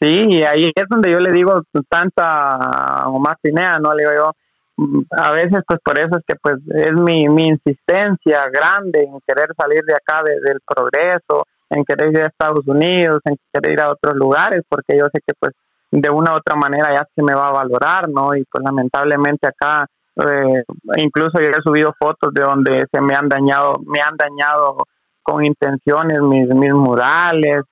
[0.00, 3.94] Sí, ahí es donde yo le digo tanta Omar Pinea, ¿no?
[3.94, 4.32] Le digo yo,
[4.76, 9.20] mm, a veces pues por eso es que pues es mi, mi insistencia grande en
[9.24, 13.80] querer salir de acá del progreso, en querer ir a Estados Unidos, en querer ir
[13.80, 15.52] a otros lugares, porque yo sé que pues
[15.92, 18.34] de una u otra manera ya se me va a valorar, ¿no?
[18.34, 20.64] Y pues lamentablemente acá eh,
[20.96, 24.86] incluso yo he subido fotos de donde se me han dañado, me han dañado
[25.22, 27.62] con intenciones mis, mis murales,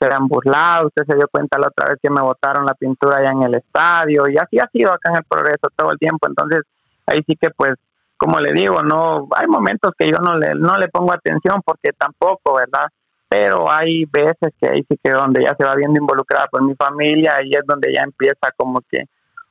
[0.00, 3.18] se han burlado, usted se dio cuenta la otra vez que me botaron la pintura
[3.18, 6.28] allá en el estadio y así ha sido acá en el progreso todo el tiempo,
[6.28, 6.60] entonces
[7.06, 7.74] ahí sí que pues
[8.16, 11.92] como le digo, no hay momentos que yo no le no le pongo atención porque
[11.92, 12.88] tampoco, ¿verdad?
[13.28, 16.74] Pero hay veces que ahí sí que donde ya se va viendo involucrada por mi
[16.74, 19.04] familia y es donde ya empieza como que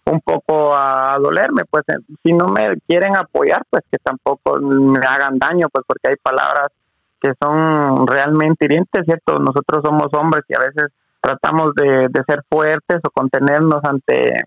[0.05, 1.83] un poco a dolerme, pues
[2.23, 6.69] si no me quieren apoyar, pues que tampoco me hagan daño, pues porque hay palabras
[7.21, 9.37] que son realmente hirientes, ¿cierto?
[9.39, 14.45] Nosotros somos hombres y a veces tratamos de, ser fuertes o contenernos ante,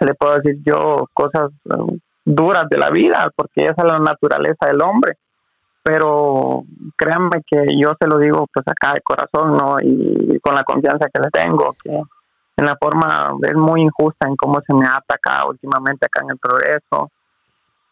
[0.00, 4.66] le puedo decir yo, cosas um, duras de la vida, porque esa es la naturaleza
[4.66, 5.16] del hombre.
[5.84, 6.64] Pero
[6.96, 9.76] créanme que yo se lo digo pues acá de corazón, ¿no?
[9.82, 11.90] Y con la confianza que le tengo, que
[12.56, 16.30] en la forma es muy injusta en cómo se me ha atacado últimamente acá en
[16.30, 17.10] el progreso.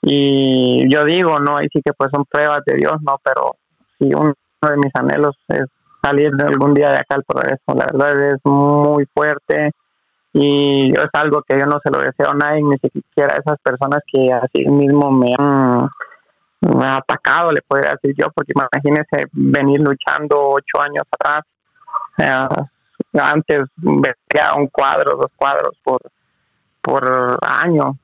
[0.01, 1.59] Y yo digo, ¿no?
[1.59, 3.19] Ahí sí que pues son pruebas de Dios, ¿no?
[3.23, 3.57] Pero
[3.99, 5.65] si uno de mis anhelos es
[6.03, 9.71] salir algún día de acá al progreso, la verdad es muy fuerte
[10.33, 13.59] y es algo que yo no se lo deseo a nadie, ni siquiera a esas
[13.63, 15.89] personas que así mismo me han,
[16.83, 21.45] atacado, le podría decir yo, porque imagínese venir luchando ocho años atrás,
[23.15, 26.01] antes vendía un cuadro, dos cuadros por,
[26.81, 27.97] por año,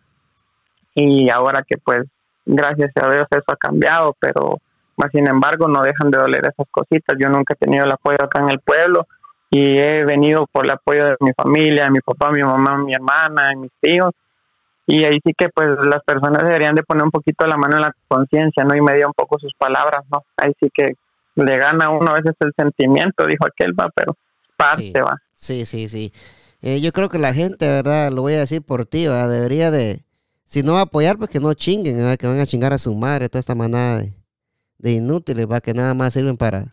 [0.94, 2.02] y ahora que pues
[2.44, 4.58] gracias a Dios eso ha cambiado, pero
[4.96, 7.16] más sin embargo no dejan de doler esas cositas.
[7.18, 9.06] Yo nunca he tenido el apoyo acá en el pueblo
[9.50, 13.50] y he venido por el apoyo de mi familia, mi papá, mi mamá, mi hermana,
[13.56, 14.12] mis tíos.
[14.90, 17.82] Y ahí sí que pues las personas deberían de poner un poquito la mano en
[17.82, 18.74] la conciencia, ¿no?
[18.74, 20.24] Y medir un poco sus palabras, ¿no?
[20.38, 20.94] Ahí sí que
[21.34, 24.16] le gana a uno a veces el sentimiento, dijo aquel, va, pero
[24.56, 25.20] parte, va.
[25.34, 26.10] Sí, sí, sí.
[26.62, 28.10] Eh, yo creo que la gente, ¿verdad?
[28.10, 29.28] Lo voy a decir por ti, ¿va?
[29.28, 30.00] Debería de,
[30.44, 33.40] si no apoyar, pues que no chinguen, que van a chingar a su madre, toda
[33.40, 34.02] esta manada
[34.78, 36.64] de, inútiles, va, que nada más sirven para,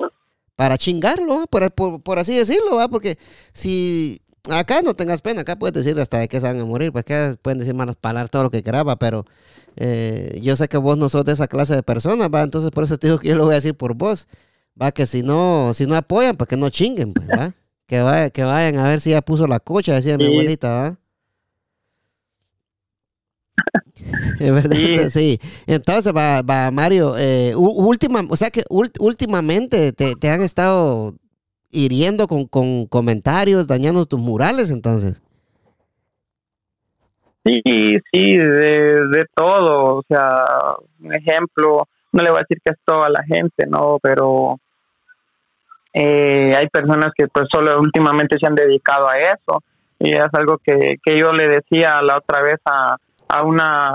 [0.55, 3.17] para chingarlo, por, por, así decirlo, va, porque
[3.51, 6.91] si acá no tengas pena, acá puedes decir hasta de que se van a morir,
[6.91, 9.25] pues acá pueden decir malas palabras, todo lo que quieras, pero
[9.75, 12.83] eh, yo sé que vos no sos de esa clase de personas, va, entonces por
[12.83, 14.27] eso te digo que yo lo voy a decir por vos,
[14.81, 17.53] va, que si no, si no apoyan, pues que no chinguen, pues, va,
[17.87, 20.99] que, vaya, que vayan a ver si ya puso la cocha, decía mi abuelita, va.
[24.39, 25.39] Es verdad, sí.
[25.65, 31.15] Entonces, va, va Mario, eh, última, o sea que últimamente te, han estado
[31.75, 35.21] hiriendo con, con, comentarios, dañando tus murales, entonces.
[37.43, 37.61] Sí,
[38.11, 39.97] sí, de, todo.
[39.97, 40.45] O sea,
[40.99, 43.99] un ejemplo, no le voy a decir que es toda la gente, ¿no?
[44.01, 44.59] Pero
[45.93, 49.61] eh, hay personas que pues solo últimamente se han dedicado a eso.
[49.99, 53.93] Y es algo que, que yo le decía la otra vez a, a una,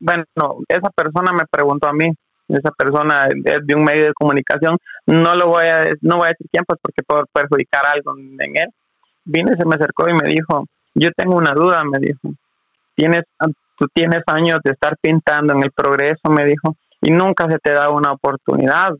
[0.00, 0.24] bueno,
[0.68, 2.10] esa persona me preguntó a mí,
[2.48, 6.28] esa persona es de un medio de comunicación, no lo voy a, no voy a
[6.30, 8.68] decir quién, pues porque puedo perjudicar algo en él.
[9.24, 12.34] Vino y se me acercó y me dijo, yo tengo una duda, me dijo,
[12.94, 13.24] tienes,
[13.78, 17.72] tú tienes años de estar pintando en el progreso, me dijo, y nunca se te
[17.72, 18.94] da una oportunidad.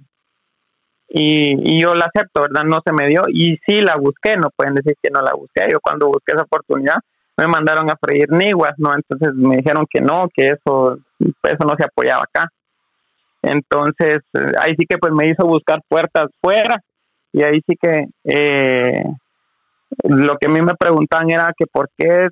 [1.09, 2.65] Y, y yo la acepto, ¿verdad?
[2.65, 5.67] No se me dio y sí la busqué, no pueden decir que no la busqué.
[5.71, 6.97] Yo cuando busqué esa oportunidad,
[7.37, 8.95] me mandaron a freír niguas, ¿no?
[8.95, 12.49] Entonces me dijeron que no, que eso, eso no se apoyaba acá.
[13.43, 14.23] Entonces,
[14.61, 16.81] ahí sí que pues me hizo buscar puertas fuera
[17.33, 19.05] y ahí sí que eh,
[20.05, 22.29] lo que a mí me preguntaban era que por qué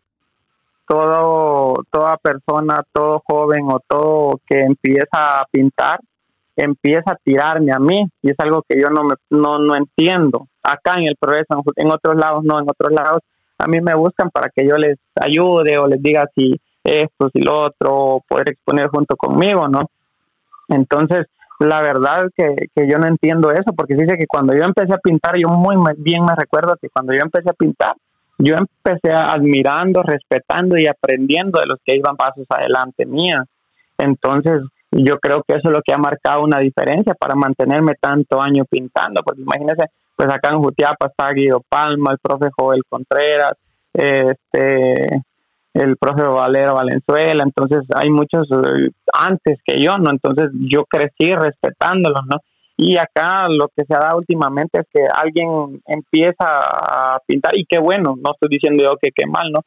[0.87, 6.01] todo, toda persona, todo joven o todo que empieza a pintar,
[6.57, 10.47] empieza a tirarme a mí y es algo que yo no, me, no, no entiendo.
[10.63, 13.21] Acá en el progreso, en otros lados no, en otros lados
[13.59, 17.43] a mí me buscan para que yo les ayude o les diga si esto, si
[17.43, 19.83] lo otro, poder exponer junto conmigo, ¿no?
[20.71, 21.27] Entonces,
[21.61, 24.99] la verdad que, que yo no entiendo eso, porque dice que cuando yo empecé a
[24.99, 27.95] pintar, yo muy bien me recuerdo que cuando yo empecé a pintar,
[28.39, 33.45] yo empecé admirando, respetando y aprendiendo de los que iban pasos adelante mía.
[33.99, 38.43] Entonces, yo creo que eso es lo que ha marcado una diferencia para mantenerme tanto
[38.43, 39.85] año pintando, porque imagínense,
[40.17, 43.53] pues acá en Jutiapa está Guido Palma, el profe Joel Contreras,
[43.93, 45.23] este
[45.75, 50.11] el profe Valero Valenzuela, entonces hay muchos eh, antes que yo, ¿no?
[50.11, 52.39] Entonces yo crecí respetándolos, ¿no?
[52.77, 57.67] Y acá lo que se ha dado últimamente es que alguien empieza a pintar, y
[57.67, 59.61] qué bueno, no estoy diciendo yo que qué mal, ¿no?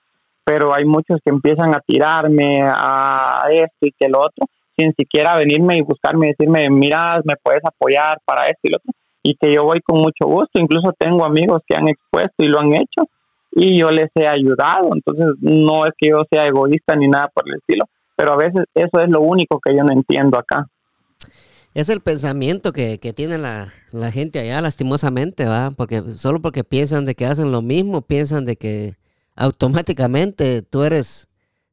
[0.44, 5.38] Pero hay muchos que empiezan a tirarme a esto y que lo otro, sin siquiera
[5.38, 8.92] venirme y buscarme y decirme, mira, me puedes apoyar para esto y lo otro
[9.24, 10.60] y que yo voy con mucho gusto.
[10.60, 13.08] Incluso tengo amigos que han expuesto y lo han hecho
[13.56, 14.90] y yo les he ayudado.
[14.94, 17.86] Entonces no es que yo sea egoísta ni nada por el estilo,
[18.16, 20.68] pero a veces eso es lo único que yo no entiendo acá.
[21.74, 23.72] Es el pensamiento que, tiene la,
[24.12, 25.72] gente allá, lastimosamente, ¿va?
[25.72, 28.94] Porque solo porque piensan de que hacen lo mismo, piensan de que
[29.36, 31.28] automáticamente tú eres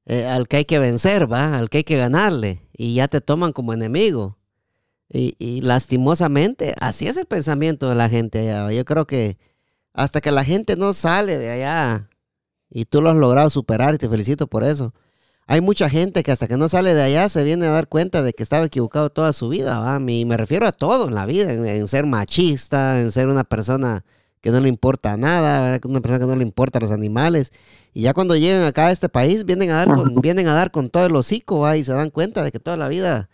[0.07, 1.59] eh, al que hay que vencer, ¿va?
[1.59, 4.39] Al que hay que ganarle y ya te toman como enemigo.
[5.13, 8.71] Y, lastimosamente, así es el pensamiento de la gente allá.
[8.71, 9.39] Yo creo que
[9.93, 12.09] hasta que la gente no sale de allá
[12.71, 14.95] y tú lo has logrado superar y te felicito por eso.
[15.47, 18.23] hay mucha gente que hasta que no sale de allá se viene a dar cuenta
[18.23, 19.99] de que estaba equivocado toda su vida.
[20.09, 24.05] Y me refiero a todo en la vida, en, ser machista, en ser una persona
[24.41, 27.53] que no le importa nada, una persona que no le importa los animales.
[27.93, 30.71] Y ya cuando llegan acá a este país vienen a dar con, vienen a dar
[30.71, 31.75] con todo el hocico.
[31.75, 33.29] Y se dan cuenta de que toda la vida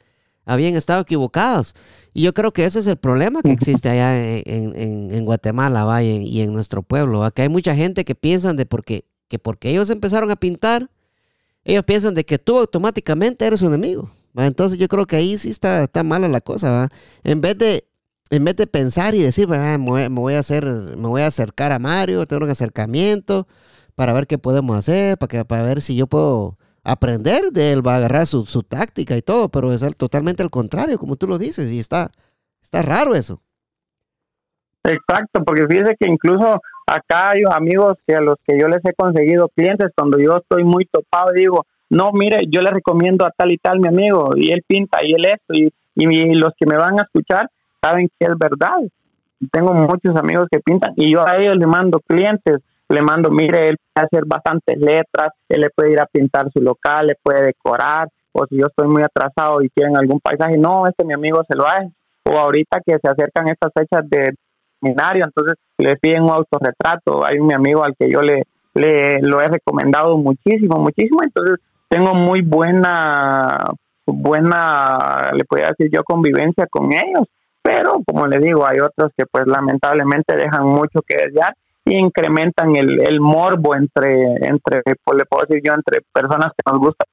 [0.46, 1.74] habían estado equivocados.
[2.14, 6.02] Y yo creo que eso es el problema que existe allá en, Guatemala, ¿va?
[6.02, 9.90] Y, en, nuestro pueblo, Acá hay mucha gente que piensan de porque, que porque ellos
[9.90, 10.88] empezaron a pintar,
[11.64, 14.10] ellos piensan de que tú automáticamente eres un enemigo.
[14.34, 16.70] Entonces yo creo que ahí sí está, está mala la cosa.
[16.70, 16.88] ¿va?
[17.24, 17.84] En vez de
[18.30, 19.76] en vez de pensar y decir, me,
[20.08, 23.46] voy, a hacer, me voy a acercar a Mario, tengo un acercamiento
[23.94, 27.86] para ver qué podemos hacer, para, que, para ver si yo puedo aprender de él,
[27.86, 31.26] va a agarrar su, su táctica y todo, pero es totalmente al contrario, como tú
[31.26, 32.10] lo dices, y está,
[32.62, 33.42] está raro eso.
[34.84, 38.94] Exacto, porque fíjese que incluso acá hay amigos que a los que yo les he
[38.94, 43.52] conseguido clientes cuando yo estoy muy topado digo, no, mire, yo le recomiendo a tal
[43.52, 46.76] y tal mi amigo y él pinta y él esto y, y, los que me
[46.76, 47.50] van a escuchar
[47.82, 48.78] saben que es verdad.
[49.50, 53.68] Tengo muchos amigos que pintan y yo a ellos le mando clientes, le mando, mire,
[53.68, 57.46] él puede hacer bastantes letras, él le puede ir a pintar su local, le puede
[57.46, 61.42] decorar, o si yo estoy muy atrasado y quieren algún paisaje, no, este mi amigo
[61.48, 61.90] se lo hace.
[62.24, 64.34] O ahorita que se acercan estas fechas de
[64.80, 67.24] seminario, entonces le piden un autorretrato.
[67.24, 68.44] Hay un mi amigo al que yo le,
[68.74, 71.20] le lo he recomendado muchísimo, muchísimo.
[71.22, 71.56] Entonces
[71.88, 73.58] tengo muy buena,
[74.04, 77.26] buena, le podría decir yo, convivencia con ellos.
[77.62, 81.54] Pero como le digo, hay otros que pues lamentablemente dejan mucho que desear
[81.86, 86.70] y incrementan el, el morbo entre, entre, pues le puedo decir yo, entre personas que
[86.70, 87.06] nos gustan.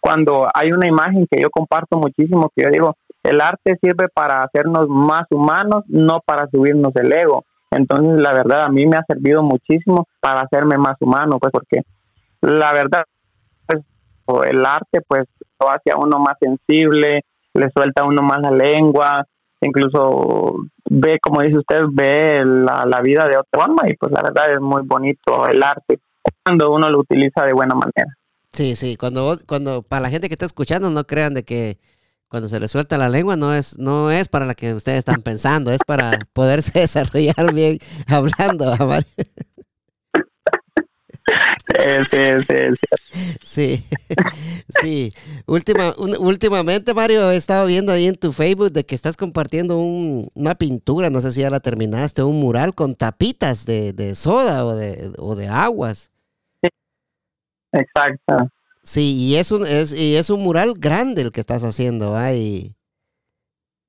[0.00, 4.44] Cuando hay una imagen que yo comparto muchísimo, que yo digo, el arte sirve para
[4.44, 7.44] hacernos más humanos, no para subirnos el ego.
[7.72, 11.82] Entonces, la verdad, a mí me ha servido muchísimo para hacerme más humano, pues porque
[12.40, 13.04] la verdad,
[13.66, 13.82] pues,
[14.48, 15.24] el arte, pues,
[15.58, 19.26] lo hace a uno más sensible, le suelta a uno más la lengua,
[19.66, 20.56] incluso
[20.88, 24.52] ve, como dice usted, ve la, la vida de otra forma y pues la verdad
[24.52, 26.00] es muy bonito el arte
[26.44, 28.16] cuando uno lo utiliza de buena manera.
[28.52, 31.78] Sí, sí, cuando, cuando para la gente que está escuchando no crean de que
[32.28, 35.22] cuando se le suelta la lengua no es, no es para la que ustedes están
[35.22, 38.74] pensando, es para poderse desarrollar bien hablando.
[43.42, 43.84] Sí,
[44.80, 45.12] sí,
[45.46, 50.54] Última, últimamente, Mario, he estado viendo ahí en tu Facebook de que estás compartiendo una
[50.54, 55.12] pintura, no sé si ya la terminaste, un mural con tapitas de, soda o de,
[55.18, 56.10] o de aguas.
[57.72, 58.48] Exacto.
[58.82, 62.74] Sí, y es un, es, y es un mural grande el que estás haciendo, Y,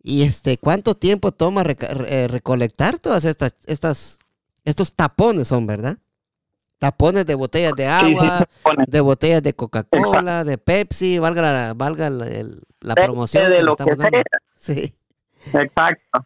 [0.04, 4.20] este, ¿cuánto tiempo toma eh, recolectar todas estas, estas,
[4.66, 5.98] estos tapones son, verdad?
[6.84, 8.46] Tapones de botellas de agua,
[8.88, 14.22] de botellas de Coca-Cola, de Pepsi, valga la, valga la, promoción de lo que Sea.
[14.58, 14.94] Sí.
[15.54, 16.26] Exacto.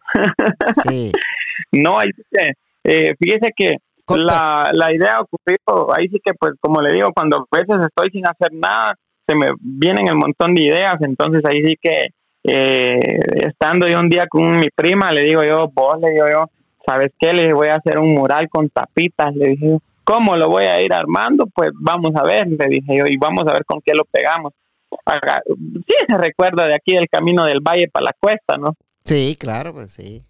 [0.82, 1.12] Sí.
[1.72, 3.76] no, eh, fíjese que
[4.08, 8.10] la, la idea ocurrió, ahí sí que pues como le digo, cuando a veces estoy
[8.10, 8.96] sin hacer nada,
[9.28, 12.08] se me vienen el montón de ideas, entonces ahí sí que
[12.42, 16.50] eh, estando yo un día con mi prima, le digo yo, vos, le digo yo,
[16.84, 17.32] ¿sabes qué?
[17.32, 20.94] Le voy a hacer un mural con tapitas, le dije, ¿cómo lo voy a ir
[20.94, 21.46] armando?
[21.54, 24.54] Pues vamos a ver, le dije yo, y vamos a ver con qué lo pegamos.
[24.90, 28.74] sí, se recuerda de aquí del camino del valle para la cuesta, ¿no?
[29.04, 30.24] Sí, claro, pues sí.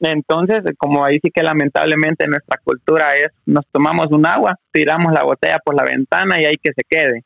[0.00, 5.24] Entonces, como ahí sí que lamentablemente nuestra cultura es, nos tomamos un agua, tiramos la
[5.24, 7.22] botella por la ventana y ahí que se quede.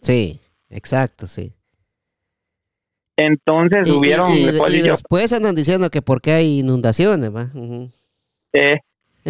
[0.00, 1.52] Sí, exacto, sí.
[3.16, 4.32] Entonces hubieron...
[4.32, 7.48] Y, después andan diciendo que porque hay inundaciones, ¿va?
[8.52, 8.80] eh,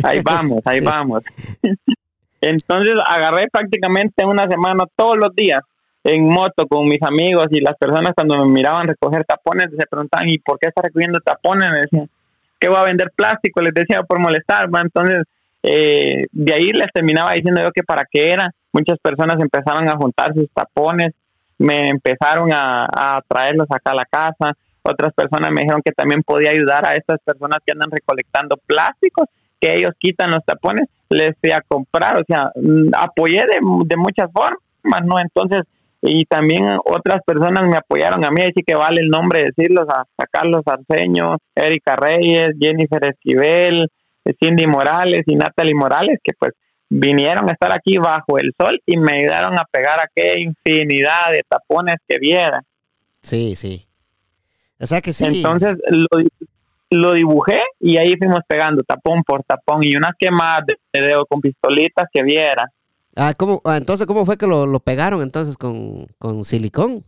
[0.03, 1.23] ahí vamos, ahí vamos.
[2.41, 5.63] Entonces agarré prácticamente una semana todos los días
[6.05, 10.29] en moto con mis amigos y las personas cuando me miraban recoger tapones se preguntaban,
[10.29, 11.71] ¿y por qué está recogiendo tapones?
[11.71, 12.11] Me decían,
[12.61, 14.83] que va a vender plástico, les decía por molestar, ¿va?
[14.83, 15.23] entonces
[15.63, 19.97] eh, de ahí les terminaba diciendo yo que para qué era, muchas personas empezaron a
[19.97, 21.15] juntar sus tapones,
[21.57, 24.53] me empezaron a, a traerlos acá a la casa,
[24.83, 29.27] otras personas me dijeron que también podía ayudar a estas personas que andan recolectando plásticos,
[29.65, 33.97] que ellos quitan los tapones, les fui a comprar, o sea, mm, apoyé de, de
[33.97, 35.19] muchas formas, ¿no?
[35.19, 35.65] Entonces,
[36.03, 40.05] y también otras personas me apoyaron a mí, así que vale el nombre decirlos, a,
[40.31, 43.89] Carlos Arceño, Erika Reyes, Jennifer Esquivel,
[44.39, 46.53] Cindy Morales y Natalie Morales, que pues
[46.91, 51.43] vinieron a estar aquí bajo el sol y me ayudaron a pegar aquella infinidad de
[51.49, 52.63] tapones que viera.
[53.23, 53.87] Sí, sí.
[54.79, 55.25] O sea que sí.
[55.25, 56.09] Entonces lo,
[56.95, 61.41] lo dibujé y ahí fuimos pegando tapón por tapón y unas quemadas de dedo con
[61.41, 62.71] pistolitas que viera.
[63.17, 67.05] Ah, ¿cómo, ah, entonces, ¿cómo fue que lo, lo pegaron entonces con, con silicón?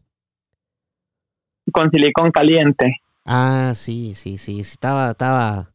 [1.72, 3.00] Con silicón caliente.
[3.24, 5.72] Ah, sí, sí, sí, sí, estaba, estaba,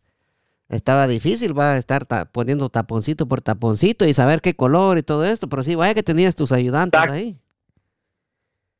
[0.70, 5.26] estaba difícil, va a estar poniendo taponcito por taponcito y saber qué color y todo
[5.26, 7.38] esto, pero sí, vaya que tenías tus ayudantes ahí.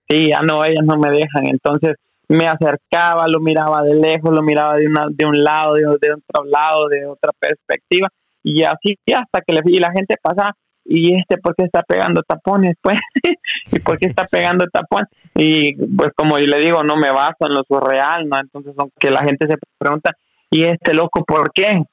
[0.08, 1.96] Sí, ya no, ellas no me dejan, entonces
[2.32, 6.14] me acercaba, lo miraba de lejos, lo miraba de, una, de un lado, de, de
[6.14, 8.08] otro lado, de otra perspectiva,
[8.42, 12.24] y así hasta que le, y la gente pasa y este por qué está pegando
[12.24, 12.98] tapones pues
[13.72, 17.46] y por qué está pegando tapones y pues como yo le digo no me baso
[17.48, 20.12] en lo surreal no entonces aunque la gente se pregunta
[20.50, 21.84] y este loco por qué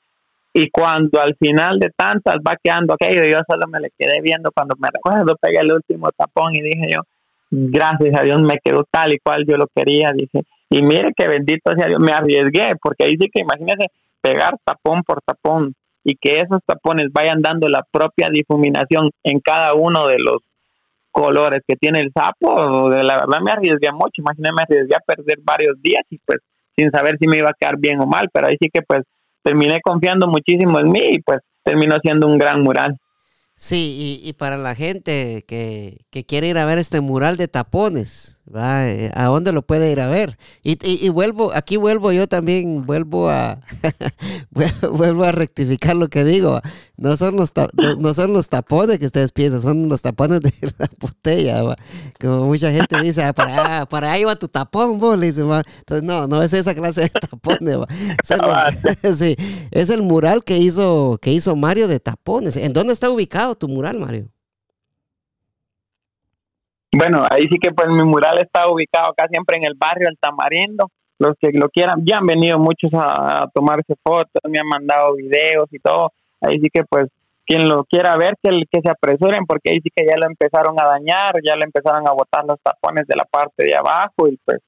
[0.54, 4.50] y cuando al final de tantas va quedando aquello yo solo me le quedé viendo
[4.52, 7.02] cuando me recuerdo pegué el último tapón y dije yo
[7.50, 11.28] gracias a Dios me quedó tal y cual yo lo quería dice y mire que
[11.28, 13.86] bendito sea Dios me arriesgué porque ahí sí que imagínese
[14.20, 15.74] pegar tapón por tapón
[16.04, 20.38] y que esos tapones vayan dando la propia difuminación en cada uno de los
[21.10, 25.38] colores que tiene el sapo, la verdad me arriesgué mucho, imagínate, me arriesgué a perder
[25.42, 26.38] varios días y pues
[26.76, 29.02] sin saber si me iba a quedar bien o mal, pero ahí sí que pues
[29.42, 32.96] terminé confiando muchísimo en mí y pues terminó siendo un gran mural.
[33.60, 38.37] Sí, y, para la gente que, que, quiere ir a ver este mural de tapones,
[38.54, 38.88] ¿va?
[38.88, 40.38] Eh, ¿a dónde lo puede ir a ver?
[40.62, 43.60] Y, y, vuelvo, aquí vuelvo yo también, vuelvo a,
[44.90, 46.60] vuelvo a rectificar lo que digo.
[46.96, 47.52] No son, los
[47.98, 51.76] no, son los tapones que ustedes piensan, son los tapones de la botella.
[52.20, 56.26] Como mucha gente dice, ah, para, para ahí va tu tapón, vos, le Entonces, no,
[56.26, 57.76] no es esa clase de tapones.
[59.02, 59.36] Es, sí,
[59.70, 62.56] es el mural que hizo, que hizo Mario de tapones.
[62.56, 63.54] ¿En dónde está ubicado?
[63.58, 64.30] tu mural, Mario?
[66.98, 70.18] Bueno, ahí sí que pues mi mural está ubicado acá siempre en el barrio El
[70.18, 70.90] Tamarindo.
[71.20, 75.68] Los que lo quieran, ya han venido muchos a, tomarse fotos, me han mandado videos
[75.70, 76.12] y todo.
[76.40, 77.06] Ahí sí que pues
[77.46, 80.78] quien lo quiera ver, que, que se apresuren, porque ahí sí que ya lo empezaron
[80.78, 84.36] a dañar, ya le empezaron a botar los tapones de la parte de abajo y
[84.44, 84.58] pues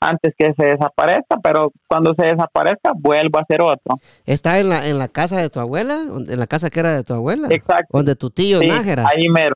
[0.00, 3.98] antes que se desaparezca, pero cuando se desaparezca vuelvo a hacer otro.
[4.24, 6.00] ¿Está en la, en la casa de tu abuela?
[6.28, 7.48] ¿En la casa que era de tu abuela?
[7.50, 7.98] Exacto.
[7.98, 9.04] ¿Donde tu tío Nájera?
[9.08, 9.54] Ahí mero.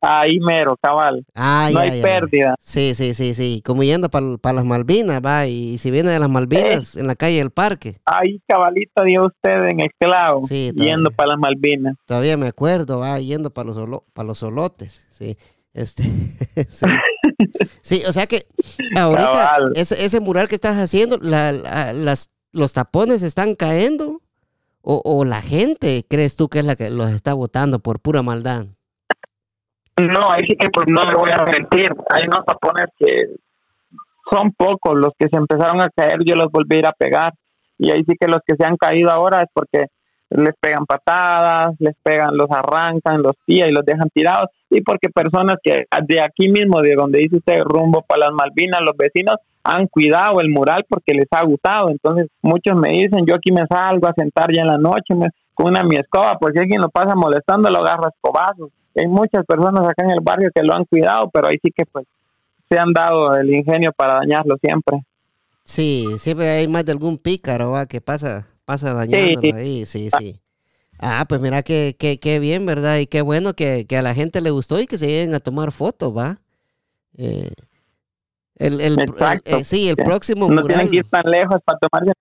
[0.00, 1.24] Ahí mero, cabal.
[1.34, 2.54] no hay pérdida.
[2.58, 3.62] Sí, sí, sí, sí.
[3.64, 5.46] Como yendo para las Malvinas, va.
[5.46, 7.96] Y si viene de las Malvinas, en la calle del Parque.
[8.04, 10.46] Ahí, cabalito, dio usted en esclavo.
[10.46, 11.96] Sí, yendo para las Malvinas.
[12.06, 15.06] Todavía me acuerdo, va, yendo para los, para los solotes.
[15.10, 15.36] Sí.
[15.76, 16.04] Este,
[17.82, 18.02] sí.
[18.08, 18.46] o sea que
[18.96, 24.22] ahorita ese, ese, mural que estás haciendo, la, las, los tapones están cayendo
[24.80, 28.22] o, o, la gente crees tú que es la que los está votando por pura
[28.22, 28.68] maldad.
[29.98, 31.90] No, ahí sí que pues no le voy a mentir.
[32.10, 33.28] Hay unos tapones que
[34.30, 37.32] son pocos los que se empezaron a caer, yo los volví a ir a pegar.
[37.78, 39.86] Y ahí sí que los que se han caído ahora es porque
[40.30, 44.50] les pegan patadas, les pegan, los arrancan, los tiran y los dejan tirados.
[44.70, 48.80] Y porque personas que de aquí mismo, de donde dice usted rumbo para las Malvinas,
[48.80, 51.90] los vecinos han cuidado el mural porque les ha gustado.
[51.90, 55.14] Entonces muchos me dicen, yo aquí me salgo a sentar ya en la noche
[55.54, 58.70] con una mi escoba, porque si alguien lo pasa molestando, lo agarra escobazos.
[58.96, 61.84] Hay muchas personas acá en el barrio que lo han cuidado, pero ahí sí que
[61.86, 62.06] pues
[62.68, 65.04] se han dado el ingenio para dañarlo siempre.
[65.64, 70.40] Sí, siempre hay más de algún pícaro que pasa pasa dañándolo ahí, sí, sí.
[70.98, 72.98] Ah, pues mira qué, qué, bien, ¿verdad?
[72.98, 75.72] Y qué bueno que, a la gente le gustó y que se lleguen a tomar
[75.72, 76.38] fotos, ¿va?
[77.16, 77.52] Eh,
[78.56, 78.96] el, el,
[79.44, 82.14] eh, sí, el próximo no tienen que ir tan lejos para tomar.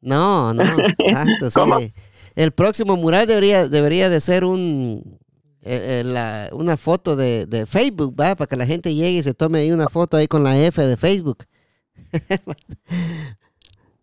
[0.00, 0.62] No, no,
[0.98, 1.92] exacto, sí.
[2.34, 5.18] El próximo mural debería, debería de ser un
[5.62, 8.34] eh, la, una foto de, de, Facebook, ¿va?
[8.34, 10.80] Para que la gente llegue y se tome ahí una foto ahí con la F
[10.80, 11.44] de Facebook.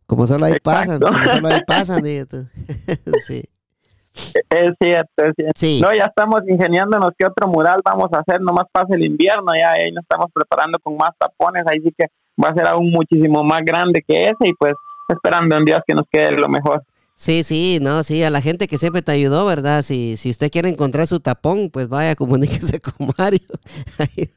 [0.08, 2.01] Como solo ahí pasan, como solo ahí pasan,
[3.28, 3.43] sí.
[4.49, 5.53] Es cierto, es cierto.
[5.53, 5.82] Sí.
[5.82, 9.72] No, ya estamos ingeniándonos qué otro mural vamos a hacer, nomás pasa el invierno, ya
[9.72, 12.08] ahí nos estamos preparando con más tapones, ahí sí que
[12.41, 14.74] va a ser aún muchísimo más grande que ese y pues
[15.10, 16.84] esperando en Dios que nos quede lo mejor.
[17.20, 19.82] Sí, sí, no, sí, a la gente que siempre te ayudó, ¿verdad?
[19.82, 23.41] Si, si usted quiere encontrar su tapón, pues vaya, comuníquese con Mario.
[23.97, 24.30] Ahí,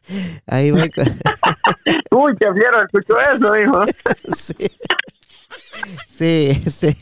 [0.46, 0.90] ahí voy.
[2.10, 3.84] Uy, qué fiero, escuchó eso, dijo.
[4.34, 4.54] sí.
[6.06, 6.96] Sí, este,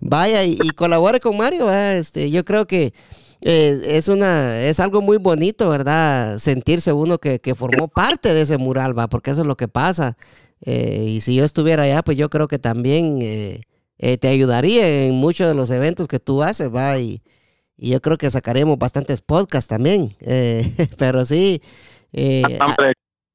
[0.00, 1.70] vaya y, colabore con Mario.
[1.72, 2.92] Este, yo creo que
[3.40, 6.38] eh, es una es algo muy bonito, ¿verdad?
[6.38, 10.16] Sentirse uno que, formó parte de ese mural, va, porque eso es lo que pasa.
[10.60, 13.62] Eh, y si yo estuviera allá, pues yo creo que también eh,
[13.98, 16.98] te ayudaría en muchos de los eventos que tú haces, va.
[16.98, 17.22] Y,
[17.76, 20.14] yo creo que sacaremos bastantes podcasts también.
[20.98, 21.60] pero sí.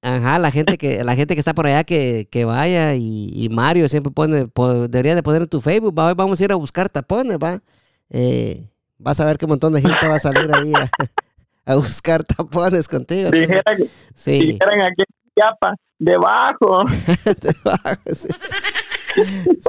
[0.01, 4.12] Ajá, la gente que la gente que está por allá que, vaya y, Mario siempre
[4.12, 4.47] pone,
[4.88, 7.62] debería de poner en tu Facebook, va, vamos a ir a buscar tapones, va.
[8.10, 10.89] Eh, vas a ver qué montón de gente va a salir ahí a,
[11.66, 13.30] a buscar tapones contigo.
[13.30, 14.53] Dijeran, sí.
[14.53, 15.03] dijeran aquí
[15.36, 16.84] Yapa, debajo.
[17.41, 18.30] debajo sí.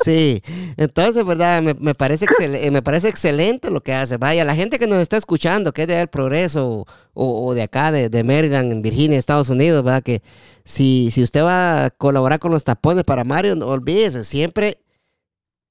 [0.04, 0.42] Sí,
[0.76, 1.62] entonces, ¿verdad?
[1.62, 2.26] Me, parece
[2.70, 4.16] me parece excelente lo que hace.
[4.16, 7.92] Vaya, la gente que nos está escuchando, que es de El Progreso o, de acá,
[7.92, 10.02] de, de, Maryland, en Virginia, Estados Unidos, ¿verdad?
[10.02, 10.22] Que
[10.64, 14.78] si, si usted va a colaborar con los tapones para Mario, no olvídese, siempre...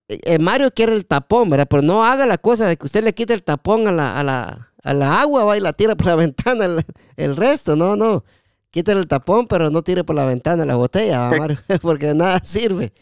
[0.07, 1.67] Eh, Mario quiere el tapón, ¿verdad?
[1.69, 4.23] Pero no haga la cosa de que usted le quite el tapón a la, a
[4.23, 6.83] la, a la agua, va y la tira por la ventana el,
[7.15, 8.23] el resto, no, no.
[8.71, 12.93] Quítale el tapón, pero no tire por la ventana la botella, Mario, porque nada sirve.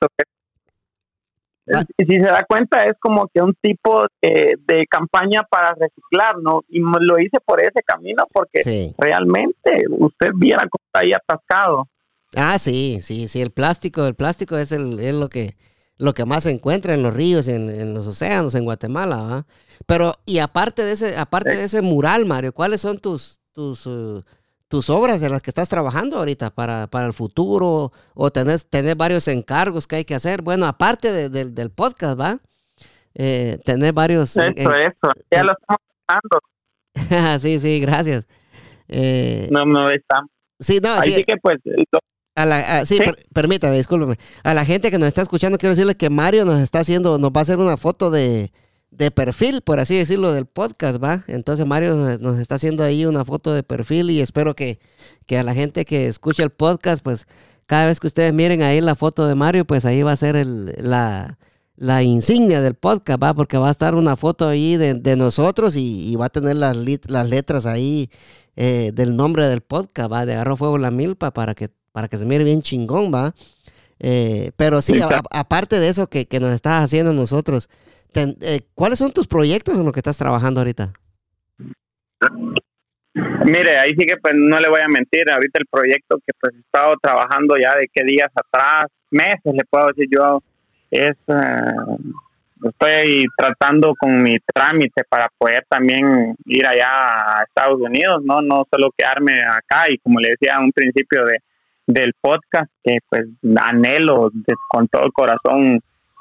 [0.00, 1.82] Ah.
[1.98, 6.62] Y si se da cuenta, es como que un tipo de, campaña para reciclar, ¿no?
[6.68, 8.62] Y lo hice por ese camino porque
[8.96, 11.88] realmente usted viera cómo está ahí atascado.
[12.36, 15.56] Ah, sí, sí, sí, el plástico, el plástico es, el, es lo que
[15.98, 19.46] lo que más se encuentra en los ríos, en, en los océanos, en Guatemala, ¿va?
[19.86, 24.22] Pero, y aparte de ese, aparte de ese mural, Mario, ¿cuáles son tus, tus, uh,
[24.68, 28.96] tus obras de las que estás trabajando ahorita para, para el futuro o tenés, tenés
[28.96, 30.42] varios encargos que hay que hacer.
[30.42, 32.38] Bueno, aparte del podcast, ¿va?
[33.14, 34.36] Eh, tenés varios...
[34.36, 37.38] Eso, eso, ya lo estamos haciendo.
[37.40, 38.28] sí, sí, gracias.
[38.88, 40.30] Eh, no, no estamos.
[40.60, 41.58] Sí, no, Así que pues...
[42.34, 43.00] A la, sí,
[43.34, 44.14] permítame, discúlpeme.
[44.44, 47.32] A la gente que nos está escuchando, quiero decirle que Mario nos está haciendo, nos
[47.32, 48.52] va a hacer una foto de,
[48.90, 51.24] de perfil, por así decirlo, del podcast, ¿va?
[51.26, 54.78] Entonces Mario nos está haciendo ahí una foto de perfil y espero que,
[55.30, 57.26] a la gente que escuche el podcast, pues
[57.66, 60.36] cada vez que ustedes miren ahí la foto de Mario, pues ahí va a ser
[60.36, 63.34] el, la, insignia del podcast, ¿va?
[63.34, 67.28] Porque va a estar una foto ahí de, nosotros y, va a tener las, las
[67.28, 68.10] letras ahí
[68.56, 70.24] eh, del nombre del podcast, ¿va?
[70.24, 73.34] De Agarro Fuego la Milpa para que, para que se mire bien chingón, ¿va?
[74.00, 74.94] Eh, pero sí,
[75.30, 77.68] aparte de eso que, que nos está haciendo nosotros,
[78.14, 80.92] eh, ¿Cuáles son tus proyectos en los que estás trabajando ahorita?
[83.44, 86.54] Mire, ahí sí que pues no le voy a mentir, ahorita el proyecto que pues
[86.54, 90.42] he estado trabajando ya de qué días atrás, meses le puedo decir yo,
[90.90, 98.22] es, eh, estoy tratando con mi trámite para poder también ir allá a Estados Unidos,
[98.24, 99.86] no no solo quedarme acá.
[99.88, 101.38] Y como le decía a un principio de
[101.88, 103.24] del podcast que pues
[103.56, 104.30] anhelo
[104.68, 105.80] con todo el corazón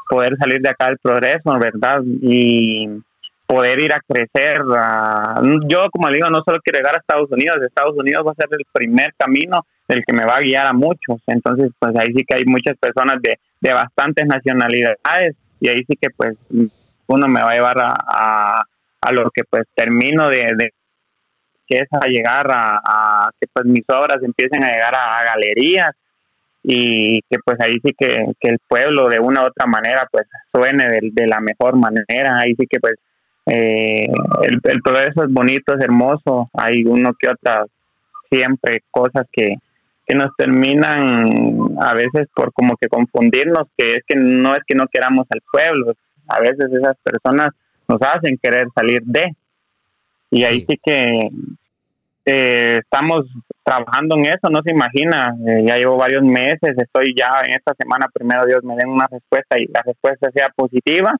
[0.10, 2.02] poder salir de acá del progreso, ¿verdad?
[2.22, 2.88] Y
[3.48, 4.62] poder ir a crecer.
[5.68, 8.50] yo, como digo, no solo quiero llegar a Estados Unidos, Estados Unidos va a ser
[8.52, 11.22] el primer camino el que me va a guiar a muchos.
[11.28, 15.98] Entonces, pues ahí sí que hay muchas personas de, de bastantes nacionalidades y ahí sí
[16.00, 16.36] que pues
[17.08, 18.62] uno me va a llevar a,
[19.02, 20.74] a, lo que pues termino de, de
[21.66, 25.96] que es a llegar a, a, que pues mis obras empiecen a llegar a galerías
[26.70, 31.00] y que pues ahí sí que, el pueblo de una u otra manera pues suene
[31.02, 32.96] de, la mejor manera, ahí sí que pues
[33.46, 34.06] eh,
[34.44, 37.64] el, el progreso es bonito, es hermoso, hay uno que otra
[38.30, 39.56] siempre cosas que,
[40.06, 44.76] que nos terminan a veces por como que confundirnos, que es que no es que
[44.76, 45.94] no queramos al pueblo,
[46.28, 47.54] a veces esas personas
[47.88, 49.32] nos hacen querer salir de.
[50.32, 51.30] Y ahí sí que
[52.30, 53.26] eh, estamos
[53.64, 57.74] trabajando en eso, no se imagina, eh, ya llevo varios meses, estoy ya en esta
[57.80, 61.16] semana, primero Dios me den una respuesta y la respuesta sea positiva.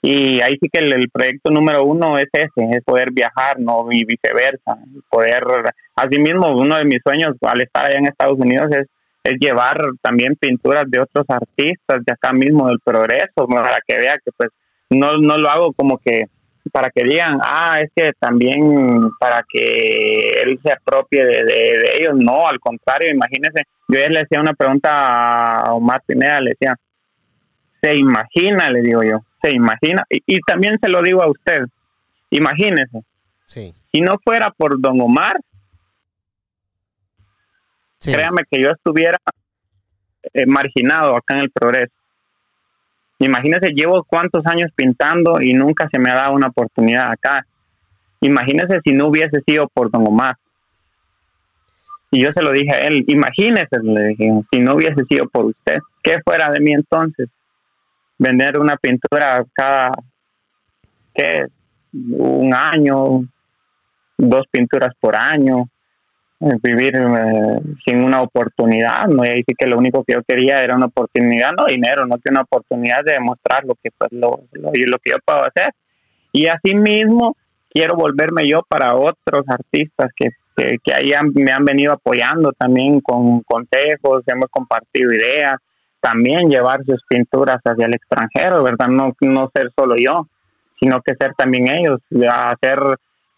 [0.00, 4.04] Y ahí sí que el, proyecto número uno es ese, es poder viajar, no y
[4.04, 4.78] viceversa,
[5.10, 5.44] poder,
[5.96, 8.86] asimismo, uno de mis sueños al estar allá en Estados Unidos es,
[9.24, 14.14] es llevar también pinturas de otros artistas de acá mismo del progreso, para que vea
[14.14, 14.48] que pues
[14.88, 16.24] no, no lo hago como que
[16.70, 22.14] para que digan, ah, es que también para que él se apropie de, ellos.
[22.14, 23.64] No, al contrario, imagínese.
[23.88, 26.76] Yo ayer le hacía una pregunta a Omar Pineda, le decía,
[27.80, 30.04] se imagina, le digo yo, se imagina.
[30.08, 31.64] Y, también se lo digo a usted,
[32.30, 33.02] imagínese.
[33.44, 33.74] Sí.
[33.92, 35.36] Si no fuera por don Omar,
[38.00, 39.18] créame que yo estuviera
[40.32, 41.92] eh, marginado acá en el progreso.
[43.24, 47.46] Imagínese, llevo cuántos años pintando y nunca se me ha dado una oportunidad acá.
[48.20, 50.36] Imagínese si no hubiese sido por Don Omar.
[52.10, 55.46] Y yo se lo dije a él, imagínese, le dije, si no hubiese sido por
[55.46, 57.28] usted, ¿qué fuera de mí entonces?
[58.18, 59.92] Vender una pintura cada,
[61.14, 61.46] ¿qué?
[61.92, 63.22] Un año,
[64.18, 65.68] dos pinturas por año,
[66.62, 69.24] vivir eh, sin una oportunidad, ¿no?
[69.24, 72.18] Y ahí sí que lo único que yo quería era una oportunidad, no dinero, no
[72.18, 75.72] que una oportunidad de demostrar lo que pues lo, lo, lo que yo puedo hacer.
[76.32, 77.36] Y así mismo
[77.70, 83.40] quiero volverme yo para otros artistas que, que, ahí me han venido apoyando también con
[83.42, 85.54] consejos, hemos compartido ideas,
[86.00, 88.88] también llevar sus pinturas hacia el extranjero, ¿verdad?
[88.88, 90.28] No, no ser solo yo,
[90.80, 92.78] sino que ser también ellos, hacer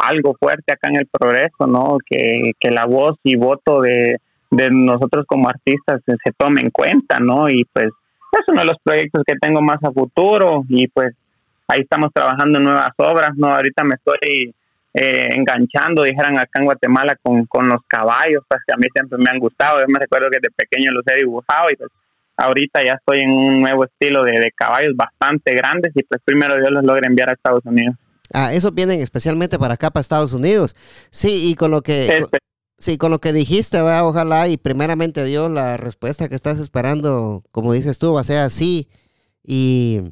[0.06, 1.98] algo fuerte acá en el progreso, ¿no?
[2.04, 4.18] Que, que la voz y voto de,
[4.50, 7.48] de nosotros como artistas se, se tome en cuenta, ¿no?
[7.48, 11.14] Y pues es uno de los proyectos que tengo más a futuro y pues
[11.68, 13.48] ahí estamos trabajando en nuevas obras, ¿no?
[13.48, 14.54] Ahorita me estoy
[14.94, 19.18] eh, enganchando, dijeran acá en Guatemala, con, con los caballos, pues que a mí siempre
[19.18, 21.90] me han gustado, yo me recuerdo que de pequeño los he dibujado y pues
[22.36, 26.56] ahorita ya estoy en un nuevo estilo de, de caballos bastante grandes y pues primero
[26.56, 27.96] Dios los logre enviar a Estados Unidos.
[28.32, 30.76] Ah, esos vienen especialmente para acá, para Estados Unidos.
[31.10, 32.06] Sí, y con lo que...
[32.06, 32.38] Este,
[32.78, 34.06] Sí, con lo que dijiste, ¿verdad?
[34.06, 38.38] ojalá y primeramente Dios la respuesta que estás esperando, como dices tú, va a ser
[38.40, 38.88] así.
[39.44, 40.02] Y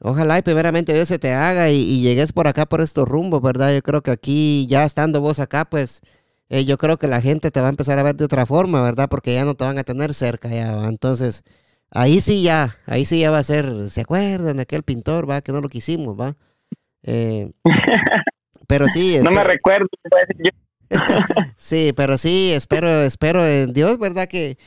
[0.00, 3.74] ojalá y primeramente Dios se te haga y, llegues por acá por estos rumbos, ¿verdad?
[3.74, 6.00] Yo creo que aquí, ya estando vos acá, pues
[6.48, 8.82] eh, yo creo que la gente te va a empezar a ver de otra forma,
[8.82, 9.08] ¿verdad?
[9.08, 10.88] Porque ya no te van a tener cerca ya.
[10.88, 11.44] Entonces,
[11.90, 15.42] ahí sí ya, ahí sí ya va a ser, ¿se acuerdan de aquel pintor, va?
[15.42, 16.36] Que no lo quisimos, ¿va?
[17.02, 17.50] Eh,
[18.66, 19.18] pero sí.
[19.22, 19.88] no me recuerdo,
[21.56, 24.28] sí, pero sí, espero, espero en Dios, ¿verdad?
[24.28, 24.58] Que,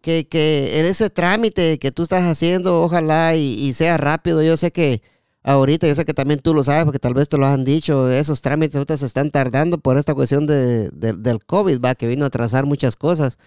[0.00, 4.42] que, que en ese trámite que tú estás haciendo, ojalá y, sea rápido.
[4.42, 5.02] Yo sé que
[5.42, 8.10] ahorita, yo sé que también tú lo sabes, porque tal vez te lo han dicho,
[8.10, 12.24] esos trámites ahorita se están tardando por esta cuestión de, del COVID, va, que vino
[12.24, 13.38] a atrasar muchas cosas.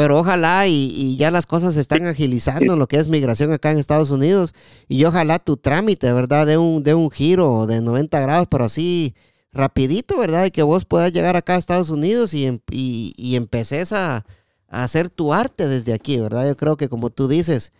[0.00, 3.52] Pero ojalá y, y, ya las cosas se están agilizando en lo que es migración
[3.52, 4.54] acá en Estados Unidos.
[4.88, 6.46] Y ojalá tu trámite, ¿verdad?
[6.46, 9.14] De un, de un giro de 90 grados, pero así
[9.52, 10.46] rapidito, ¿verdad?
[10.46, 14.24] Y que vos puedas llegar acá a Estados Unidos y, em, y, y empeces a,
[14.68, 16.48] hacer tu arte desde aquí, ¿verdad?
[16.48, 17.70] Yo creo que como tú dices,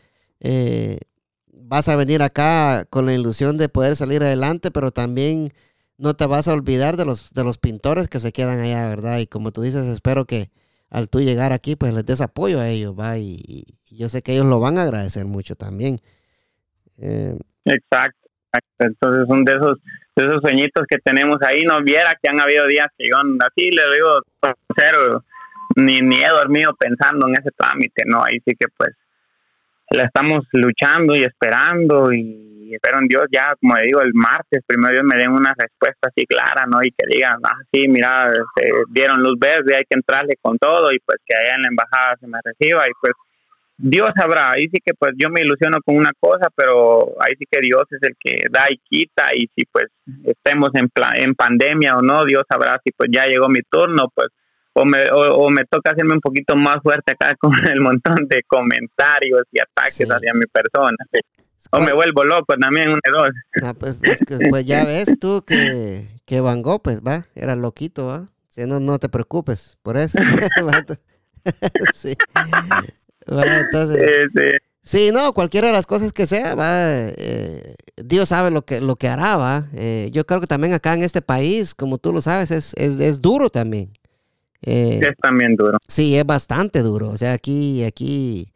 [0.41, 0.99] eh,
[1.47, 5.55] vas a venir acá con la ilusión de poder salir adelante, pero también
[5.97, 9.21] no te vas a olvidar de los, de los pintores que se quedan allá, ¿verdad?
[9.21, 10.51] Y como tú dices, espero que
[10.91, 13.19] al tú llegar aquí, pues les des apoyo a ellos, ¿va?
[13.19, 15.99] Y, yo sé que ellos lo van a agradecer mucho también.
[16.99, 18.29] Eh, exacto.
[18.79, 19.79] Entonces son de esos
[20.17, 23.83] esos sueñitos que tenemos ahí, no viera que han habido días que yo así le
[23.95, 24.21] digo
[24.77, 25.25] cero,
[25.77, 28.91] ni, ni he dormido pensando en ese trámite, no, ahí sí que pues
[29.91, 34.63] la estamos luchando y esperando y espero en Dios ya, como le digo, el martes
[34.67, 36.79] primero Dios me den una respuesta así clara, ¿no?
[36.83, 40.59] Y que digan, ah, sí, mira, se este, dieron luz verde, hay que entrarle con
[40.59, 43.13] todo y pues que allá en la embajada se me reciba y pues
[43.83, 47.47] Dios sabrá, ahí sí que pues yo me ilusiono con una cosa, pero ahí sí
[47.51, 49.87] que Dios es el que da y quita y si pues
[50.25, 54.29] estemos en, en pandemia o no, Dios sabrá si pues ya llegó mi turno, pues
[54.73, 58.43] o me, o, me toca hacerme un poquito más fuerte acá con el montón de
[58.47, 60.97] comentarios y ataques hacia mi persona.
[61.71, 63.31] O me vuelvo loco también, uno de dos.
[63.63, 68.07] Ah, pues, pues, pues, ya ves tú que, que Van Gogh, pues va, era loquito,
[68.07, 68.29] va.
[68.49, 70.19] Si no, no te preocupes por eso.
[71.95, 72.17] sí
[73.39, 74.31] entonces,
[74.83, 78.97] sí, no, cualquiera de las cosas que sea, va, eh, Dios sabe lo que, lo
[78.97, 79.69] que hará, va.
[79.75, 83.21] Eh, yo creo que también acá en este país, como tú lo sabes, es, es,
[83.21, 83.93] duro también.
[84.63, 85.79] Eh, es también duro.
[85.87, 87.11] Sí, es bastante duro.
[87.11, 88.53] O sea, aquí, aquí,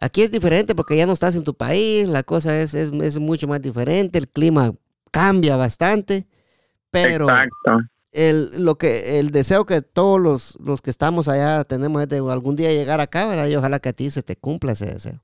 [0.00, 3.18] aquí es diferente porque ya no estás en tu país, la cosa es, es, es
[3.18, 4.72] mucho más diferente, el clima
[5.10, 6.26] cambia bastante,
[6.90, 7.24] pero...
[7.24, 7.78] Exacto
[8.12, 12.18] el, lo que, el deseo que todos los, los que estamos allá tenemos es de
[12.18, 13.46] algún día llegar acá, ¿verdad?
[13.46, 15.20] Y ojalá que a ti se te cumpla ese deseo.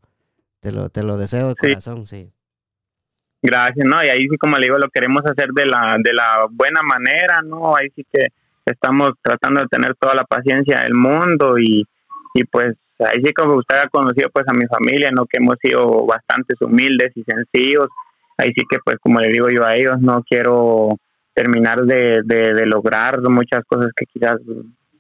[0.61, 2.31] Te lo, te lo deseo de corazón, sí.
[3.43, 4.03] Gracias, ¿no?
[4.05, 7.43] Y ahí sí, como le digo, lo queremos hacer de la, de la buena manera,
[7.43, 7.77] ¿no?
[7.77, 8.29] Ahí sí que
[8.65, 11.87] estamos tratando de tener toda la paciencia del mundo y,
[12.35, 15.27] y pues ahí sí como usted ha conocido pues a mi familia, ¿no?
[15.27, 17.89] Que hemos sido bastante humildes y sencillos.
[18.39, 20.97] Ahí sí que pues como le digo yo a ellos, no quiero
[21.35, 24.37] terminar de, de, lograr muchas cosas que quizás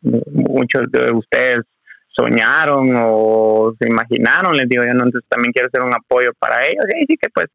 [0.02, 1.64] muchos de ustedes
[2.08, 6.64] soñaron o se imaginaron, les digo yo, no, entonces también quiero ser un apoyo para
[6.66, 7.46] ellos y ahí sí que pues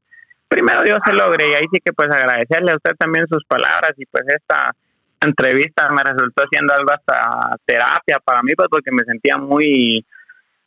[0.47, 3.93] primero Dios se logre y ahí sí que pues agradecerle a usted también sus palabras
[3.97, 4.71] y pues esta
[5.21, 10.03] entrevista me resultó siendo algo hasta terapia para mí pues porque me sentía muy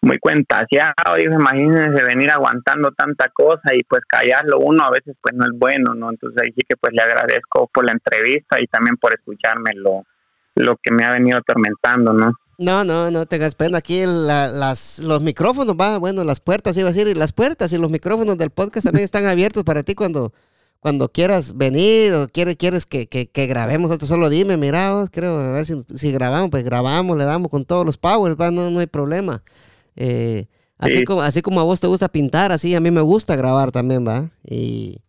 [0.05, 5.35] muy cuentaseado, digo, imagínense venir aguantando tanta cosa y pues callarlo uno a veces pues
[5.35, 6.11] no es bueno, ¿no?
[6.11, 10.05] Entonces ahí sí que pues le agradezco por la entrevista y también por escucharme lo,
[10.55, 12.35] lo que me ha venido atormentando, ¿no?
[12.59, 13.79] No, no, no tengas pena.
[13.79, 17.79] Aquí las, los micrófonos, va, bueno, las puertas, iba a decir, y las puertas y
[17.79, 20.33] los micrófonos del podcast también están abiertos para ti cuando,
[20.79, 23.91] cuando quieras venir o quieres, quieres que, que, grabemos.
[23.91, 27.65] Otro solo dime, mira, creo, a ver si, si grabamos, pues grabamos, le damos con
[27.65, 29.43] todos los powers, va, no, no hay problema.
[29.97, 30.47] Eh,
[30.79, 33.73] así, como, así como a vos te gusta pintar, así a mí me gusta grabar
[33.73, 34.31] también, ¿va?
[34.45, 35.01] Y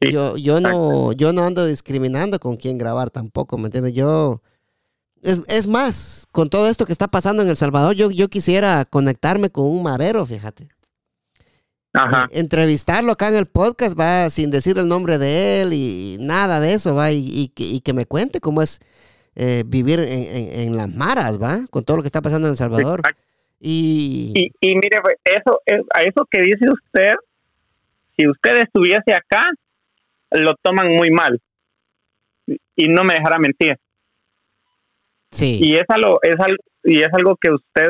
[0.00, 3.94] yo, yo, no, yo no ando discriminando con quién grabar tampoco, ¿me entiendes?
[3.94, 4.42] Yo...
[5.22, 8.84] Es, es, más, con todo esto que está pasando en El Salvador, yo, yo quisiera
[8.84, 10.68] conectarme con un marero, fíjate.
[11.94, 12.28] Ajá.
[12.30, 16.60] Eh, entrevistarlo acá en el podcast, va, sin decir el nombre de él y, nada
[16.60, 18.80] de eso, va, y, y, que, y, que, me cuente cómo es
[19.36, 21.66] eh, vivir en, las maras, ¿va?
[21.70, 23.02] Con todo lo que está pasando en El Salvador.
[23.60, 24.50] Y...
[24.60, 24.74] y...
[24.76, 25.60] mire, pues, eso,
[25.94, 27.14] a eso que dice usted,
[28.16, 29.50] si usted estuviese acá,
[30.30, 31.40] lo toman muy mal.
[32.76, 33.76] Y no me dejará mentir.
[35.30, 35.58] Sí.
[35.62, 37.88] Y es algo, es algo, y es algo que usted,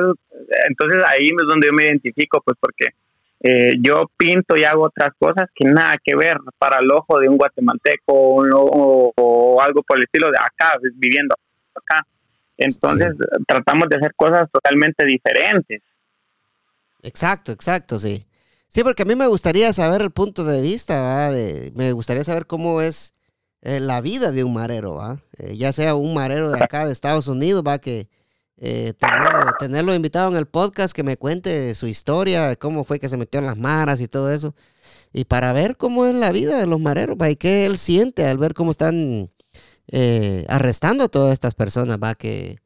[0.68, 2.94] entonces ahí es donde yo me identifico, pues porque
[3.40, 7.28] eh, yo pinto y hago otras cosas que nada que ver para el ojo de
[7.28, 11.34] un guatemalteco o, algo por el estilo de acá, viviendo
[11.74, 12.06] acá.
[12.56, 13.14] Entonces
[13.46, 15.82] tratamos de hacer cosas totalmente diferentes.
[17.02, 18.26] Exacto, exacto, sí.
[18.68, 22.46] Sí, porque a mí me gustaría saber el punto de vista, De, me gustaría saber
[22.46, 23.14] cómo es
[23.62, 25.00] eh, la vida de un marero,
[25.38, 28.08] eh, ya sea un marero de acá de Estados Unidos, va que
[28.56, 28.94] eh,
[29.58, 33.40] tenerlo, invitado en el podcast, que me cuente su historia, cómo fue que se metió
[33.40, 34.54] en las maras y todo eso.
[35.12, 38.38] Y para ver cómo es la vida de los mareros, y qué él siente al
[38.38, 39.30] ver cómo están
[39.88, 42.58] eh, arrestando a todas estas personas, va que,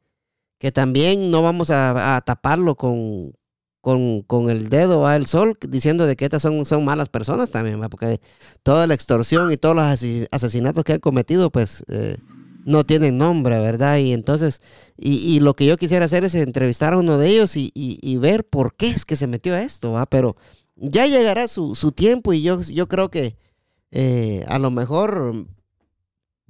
[0.57, 3.33] que también no vamos a, taparlo con,
[3.81, 7.89] con, el dedo al sol diciendo de que estas son, son malas personas también, ¿va?
[7.89, 8.19] porque
[8.63, 9.85] toda la extorsión y todos los
[10.31, 12.17] asesinatos que han cometido, pues eh,
[12.65, 13.97] no tienen nombre, ¿verdad?
[13.97, 14.61] Y entonces,
[14.97, 18.75] y, lo que yo quisiera hacer es entrevistar a uno de ellos y, ver por
[18.75, 20.05] qué es que se metió a esto, ¿va?
[20.05, 20.35] Pero
[20.75, 23.37] ya llegará su, tiempo y yo, yo creo que
[23.91, 25.47] eh, a lo mejor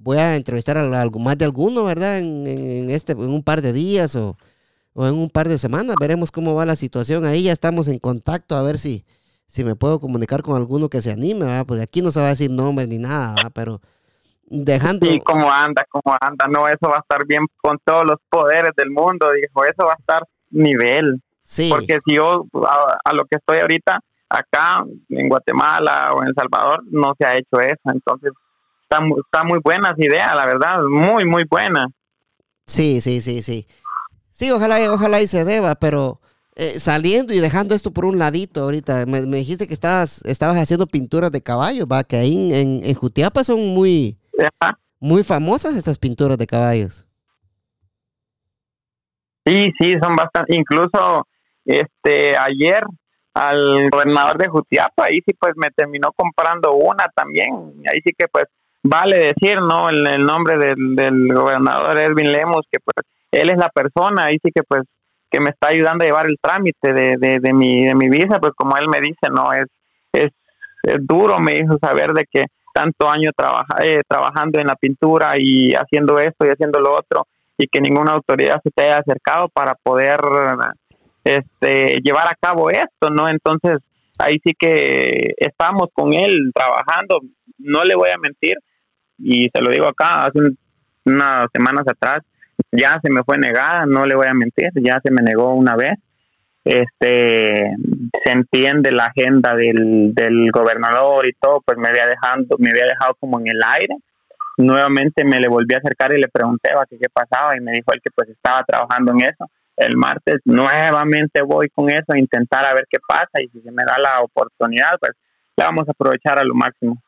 [0.02, 2.20] voy a entrevistar a, algo más de alguno, ¿verdad?
[2.20, 4.38] En, este, en un par de días o,
[4.96, 5.96] en un par de semanas.
[6.00, 7.26] Veremos cómo va la situación.
[7.26, 9.06] Ahí ya estamos en contacto a ver si,
[9.48, 11.66] si me puedo comunicar con alguno que se anime, ¿verdad?
[11.68, 13.52] Porque aquí no se va a decir nombre ni nada, ¿verdad?
[13.54, 13.82] Pero
[14.50, 15.06] dejando...
[15.06, 18.72] Sí, cómo anda, cómo anda, no, eso va a estar bien con todos los poderes
[18.76, 21.22] del mundo, dijo, eso va a estar nivel.
[21.44, 21.70] Sí.
[21.70, 22.46] Porque si yo,
[23.04, 27.36] a, lo que estoy ahorita, acá en Guatemala o en El Salvador, no se ha
[27.36, 28.32] hecho eso, entonces
[28.90, 31.88] está, está muy buena esa idea, la verdad, muy, muy buena.
[32.66, 33.68] Sí, sí, sí, sí.
[34.32, 36.20] Sí, ojalá, ojalá y se deba, pero
[36.56, 40.88] eh, saliendo y dejando esto por un ladito ahorita, me, dijiste que estabas, estabas haciendo
[40.88, 44.18] pinturas de caballo, va, que ahí en, en Jutiapa son muy,
[45.00, 47.06] muy famosas estas pinturas de caballos.
[49.46, 50.56] Sí, sí, son bastante.
[50.56, 51.28] Incluso
[51.66, 52.84] este ayer
[53.34, 57.74] al gobernador de Jutiapa, ahí sí pues me terminó comprando una también.
[57.92, 58.46] Ahí sí que pues
[58.84, 59.90] vale decir, ¿no?
[59.90, 64.52] El, nombre del, del gobernador Edwin Lemos, que pues él es la persona, ahí sí
[64.54, 64.84] que pues
[65.32, 68.40] que me está ayudando a llevar el trámite de, de, de, mi, de mi visa,
[68.40, 69.68] pues como él me dice, no, es,
[70.12, 70.32] es,
[70.82, 75.34] es duro, me hizo saber de que tanto año trabaja, eh, trabajando en la pintura
[75.38, 77.28] y haciendo esto y haciendo lo otro
[77.60, 80.20] y que ninguna autoridad se te haya acercado para poder
[81.26, 83.28] este, llevar a cabo esto, ¿no?
[83.28, 83.80] Entonces,
[84.18, 87.20] ahí sí que estamos con él trabajando,
[87.58, 88.56] no le voy a mentir,
[89.20, 90.40] y se lo digo acá, hace
[91.06, 92.24] unas semanas atrás,
[92.72, 95.76] ya se me fue negada, no le voy a mentir, ya se me negó una
[95.76, 95.94] vez,
[96.64, 97.72] este
[98.24, 102.86] se entiende la agenda del, del gobernador y todo, pues me había dejado, me había
[102.86, 103.96] dejado como en el aire.
[104.58, 107.72] Nuevamente me le volví a acercar y le pregunté a qué, qué pasaba y me
[107.72, 109.50] dijo él que pues estaba trabajando en eso.
[109.78, 113.72] El martes nuevamente voy con eso a intentar a ver qué pasa y si se
[113.72, 115.14] me da la oportunidad, pues
[115.56, 117.02] la vamos a aprovechar a lo máximo.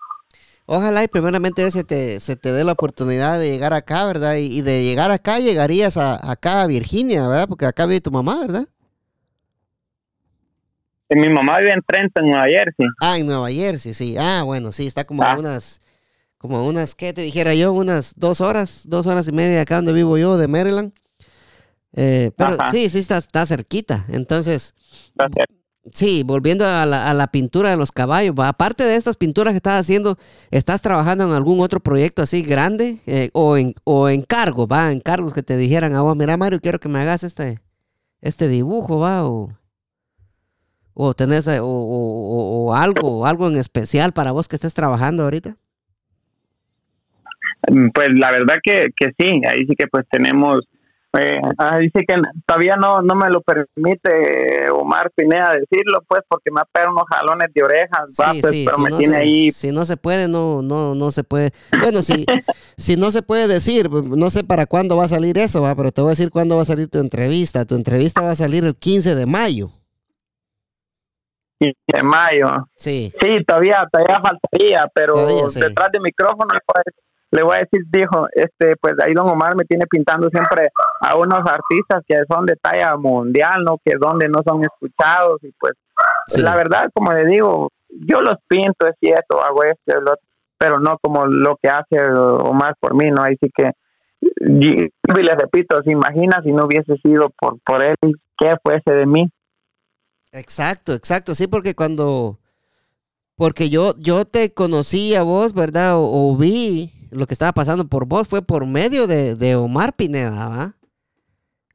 [0.74, 4.38] Ojalá y primeramente se te, se te dé la oportunidad de llegar acá, ¿verdad?
[4.38, 7.50] Y, de llegar acá llegarías a, acá a Virginia, ¿verdad?
[7.50, 8.66] Porque acá vive tu mamá, ¿verdad?
[11.10, 12.86] Mi mamá vive en Trenton, Nueva Jersey.
[13.02, 14.16] Ah, en Nueva Jersey, sí.
[14.18, 15.36] Ah, bueno, sí, está como ah.
[15.38, 15.82] unas,
[16.38, 17.74] como unas, ¿qué te dijera yo?
[17.74, 20.94] Unas dos horas, dos horas y media acá donde vivo yo, de Maryland.
[21.98, 24.06] Eh, pero sí, sí, está, está cerquita.
[24.08, 24.74] Entonces,
[25.92, 29.58] sí, volviendo a la, a la, pintura de los caballos, aparte de estas pinturas que
[29.58, 30.18] estás haciendo,
[30.52, 34.92] ¿estás trabajando en algún otro proyecto así grande eh, o, en, o encargo, va?
[34.92, 37.60] Encargos que te dijeran, ah, mira Mario, quiero que me hagas este,
[38.22, 39.50] este dibujo, va, o
[40.94, 45.56] o tenés eh, o, algo algo en especial para vos que estés trabajando ahorita
[47.70, 50.62] mm, pues la verdad que, que sí ahí sí que pues tenemos
[51.14, 51.42] eh,
[51.94, 56.66] sí que todavía no no me lo permite Omar Pineda decirlo pues porque me ha
[56.66, 60.62] pegado unos jalones de orejas pues, pero me tiene ahí si no se puede no
[60.62, 61.52] no no se puede
[61.82, 62.26] bueno si
[62.78, 65.92] si no se puede decir no sé para cuándo va a salir eso va pero
[65.92, 68.64] te voy a decir cuándo va a salir tu entrevista tu entrevista va a salir
[68.64, 69.72] el 15 de mayo
[71.62, 72.68] de mayo.
[72.76, 73.14] Sí.
[73.22, 76.60] Sí, todavía, todavía faltaría, pero detrás del micrófono le
[77.44, 80.70] voy a decir, dijo, este, pues ahí don Omar me tiene pintando siempre
[81.00, 83.78] a unos artistas que son de talla mundial, ¿no?
[83.84, 85.74] Que donde no son escuchados y pues
[86.38, 90.02] la verdad, como le digo, yo los pinto, es cierto, hago esto,
[90.58, 93.24] pero no como lo que hace Omar por mí, ¿no?
[93.24, 93.72] Ahí sí que
[94.22, 97.96] y, les repito, se imagina si no hubiese sido por, por él,
[98.38, 99.32] ¿qué fuese de mí?
[100.32, 102.40] Exacto, exacto, sí, porque cuando,
[103.36, 105.94] porque yo, yo te conocí a vos, ¿verdad?
[105.96, 110.48] O, vi lo que estaba pasando por vos, fue por medio de, de Omar Pineda,
[110.48, 110.76] ¿va?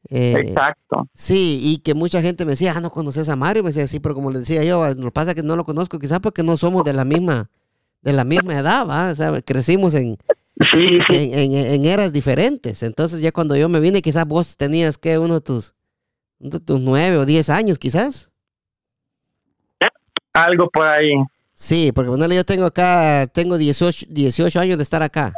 [0.09, 1.09] Eh, Exacto.
[1.13, 4.01] Sí, y que mucha gente me decía, ah, no conoces a Mario, me decía, sí,
[4.01, 6.57] pero como le decía yo, lo que pasa que no lo conozco, quizás porque no
[6.57, 7.51] somos de la misma,
[8.03, 9.11] de la misma edad, ¿va?
[9.11, 10.17] O sea, crecimos en,
[11.09, 12.83] En, eras diferentes.
[12.83, 15.75] Entonces ya cuando yo me vine, quizás vos tenías que uno de tus,
[16.65, 18.31] tus nueve o diez años, quizás.
[20.33, 21.13] Algo por ahí.
[21.59, 25.33] Sí, porque bueno, yo tengo acá, tengo 18, 18 años de estar acá.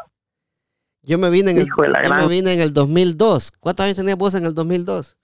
[1.03, 3.53] Yo me vine en el, yo me vine en el 2002.
[3.61, 5.17] ¿Cuántos años tenías vos en el 2002?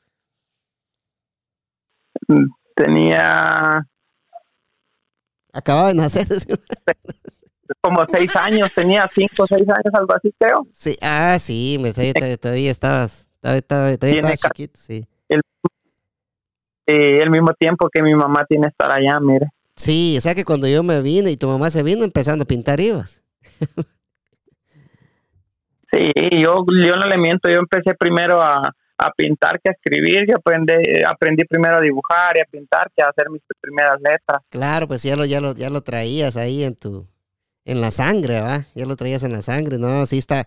[2.77, 3.85] Tenía...
[5.53, 6.29] Acababa de nacer.
[7.81, 10.65] Como seis años, tenía cinco o seis años, algo así, creo.
[10.71, 15.09] Sí, ah, sí, me, todavía, estabas, todavía, estabas chiquito, sí.
[15.29, 15.41] El,
[16.87, 19.49] el mismo tiempo que mi mamá tiene estar allá, mire.
[19.77, 22.47] Sí, o sea que cuando yo me vine y tu mamá se vino empezando a
[22.47, 23.23] pintar ibas.
[25.93, 28.63] sí, yo, yo no le miento, yo empecé primero a,
[28.99, 30.75] a pintar que a escribir, yo aprendí,
[31.07, 34.43] aprendí primero a dibujar y a pintar que a hacer mis primeras letras.
[34.49, 37.09] Claro, pues ya lo, ya lo, ya lo traías ahí en tu,
[37.65, 38.67] en la sangre, ¿va?
[38.75, 40.07] Ya lo traías en la sangre, ¿no?
[40.07, 40.47] Sí está,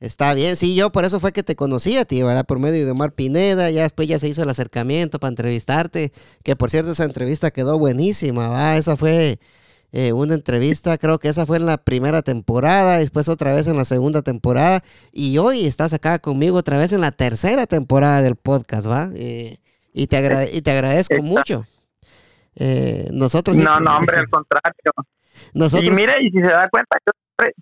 [0.00, 0.56] está bien.
[0.56, 2.44] Sí, yo por eso fue que te conocí a ti, ¿verdad?
[2.46, 6.56] Por medio de Omar Pineda, ya después ya se hizo el acercamiento para entrevistarte, que
[6.56, 8.76] por cierto esa entrevista quedó buenísima, ¿va?
[8.76, 9.38] Esa fue
[9.92, 13.76] eh, una entrevista, creo que esa fue en la primera temporada, después otra vez en
[13.76, 14.82] la segunda temporada,
[15.12, 19.10] y hoy estás acá conmigo otra vez en la tercera temporada del podcast, ¿va?
[19.14, 19.58] Eh,
[19.92, 21.66] y, te y te agradezco mucho.
[22.56, 23.56] Eh, nosotros...
[23.56, 24.92] No, no, hombre, al contrario.
[25.54, 27.12] Y mire, y si se da cuenta, yo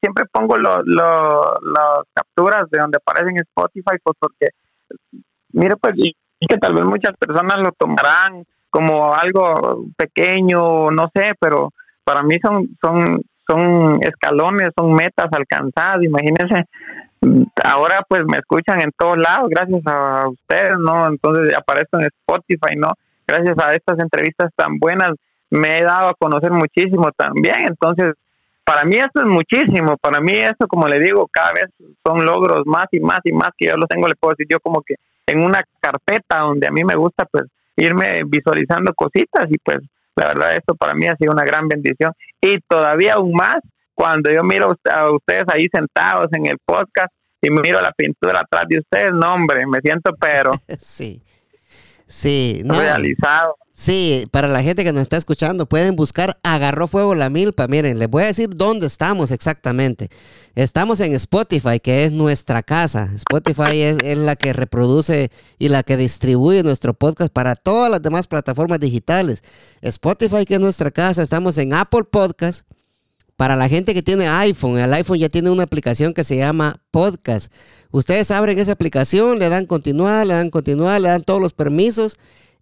[0.01, 4.47] siempre, pongo las capturas de donde aparecen en Spotify, pues porque,
[5.53, 6.14] mire, pues, y,
[6.49, 11.70] que tal vez muchas personas lo tomarán como algo pequeño, no sé, pero
[12.05, 16.64] para mí son, son, son escalones, son metas alcanzadas, imagínense,
[17.64, 21.09] ahora pues me escuchan en todos lados gracias a ustedes, ¿no?
[21.09, 22.93] Entonces aparezco en Spotify, ¿no?
[23.27, 25.12] Gracias a estas entrevistas tan buenas
[25.51, 27.62] me he dado a conocer muchísimo también.
[27.68, 28.14] Entonces,
[28.64, 29.97] para mí esto es muchísimo.
[29.99, 31.70] Para mí esto, como le digo, cada vez
[32.05, 34.61] son logros más y más y más que yo los tengo, le puedo decir yo
[34.61, 37.44] como que en una carpeta donde a mí me gusta pues
[37.76, 39.78] irme visualizando cositas y pues
[40.14, 43.59] la verdad esto para mí ha sido una gran bendición y todavía aún más
[43.94, 48.64] cuando yo miro a ustedes ahí sentados en el podcast y miro la pintura atrás
[48.68, 51.22] de ustedes, no hombre, me siento pero sí.
[52.07, 53.57] Sí, no, realizado.
[53.72, 57.66] Sí, para la gente que nos está escuchando, pueden buscar Agarró Fuego la Milpa.
[57.66, 60.09] Miren, les voy a decir dónde estamos exactamente.
[60.54, 63.11] Estamos en Spotify, que es nuestra casa.
[63.14, 68.26] Spotify es, la que reproduce y la que distribuye nuestro podcast para todas las demás
[68.26, 69.42] plataformas digitales.
[69.82, 71.22] Spotify, que es nuestra casa.
[71.22, 72.66] Estamos en Apple Podcast.
[73.37, 76.82] Para la gente que tiene iPhone, el iPhone ya tiene una aplicación que se llama
[76.91, 77.53] Podcast.
[77.91, 82.16] Ustedes abren esa aplicación, le dan continuar, le dan continuar, le dan todos los permisos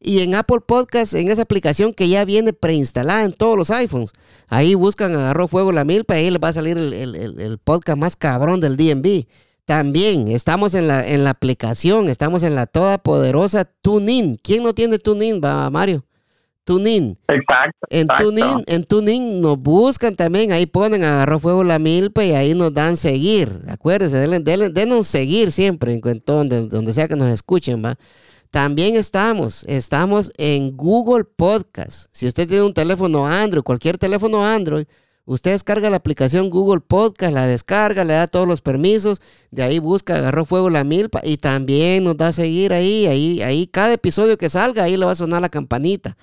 [0.07, 4.12] y en Apple Podcast, en esa aplicación que ya viene preinstalada en todos los iPhones,
[4.49, 8.14] ahí buscan Agarró Fuego la Milpa y ahí les va a salir el, podcast más
[8.14, 9.25] cabrón del DNB.
[9.64, 14.39] También estamos en la, en la aplicación, estamos en la todopoderosa TuneIn.
[14.43, 16.05] ¿Quién no tiene TuneIn, va Mario?
[16.65, 17.19] TuneIn.
[17.29, 17.87] Exacto.
[17.91, 22.55] En TuneIn, en TuneIn nos buscan también, ahí ponen Agarró Fuego la Milpa y ahí
[22.55, 23.61] nos dan seguir.
[23.69, 27.97] Acuérdense, denle, denos seguir siempre, en donde, donde sea que nos escuchen, va.
[28.55, 32.07] También estamos, estamos en Google Podcast.
[32.12, 34.87] Si usted tiene un teléfono Android, cualquier teléfono Android,
[35.25, 39.81] usted descarga la aplicación Google Podcast, la descarga, le da todos los permisos, de ahí
[39.81, 43.93] busca, agarró fuego la milpa y también nos da a seguir ahí, ahí, ahí cada
[43.93, 46.17] episodio que salga, ahí le va a sonar la campanita.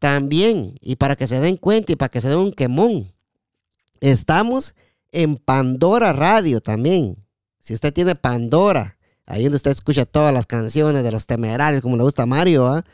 [0.00, 3.12] También, y para que se den cuenta y para que se den un quemón,
[4.00, 4.74] estamos
[5.12, 7.24] en Pandora Radio también.
[7.60, 8.98] Si usted tiene Pandora,
[9.30, 12.66] Ahí donde usted escucha todas las canciones de los temerarios, como le gusta a Mario,
[12.66, 12.84] ¿ah?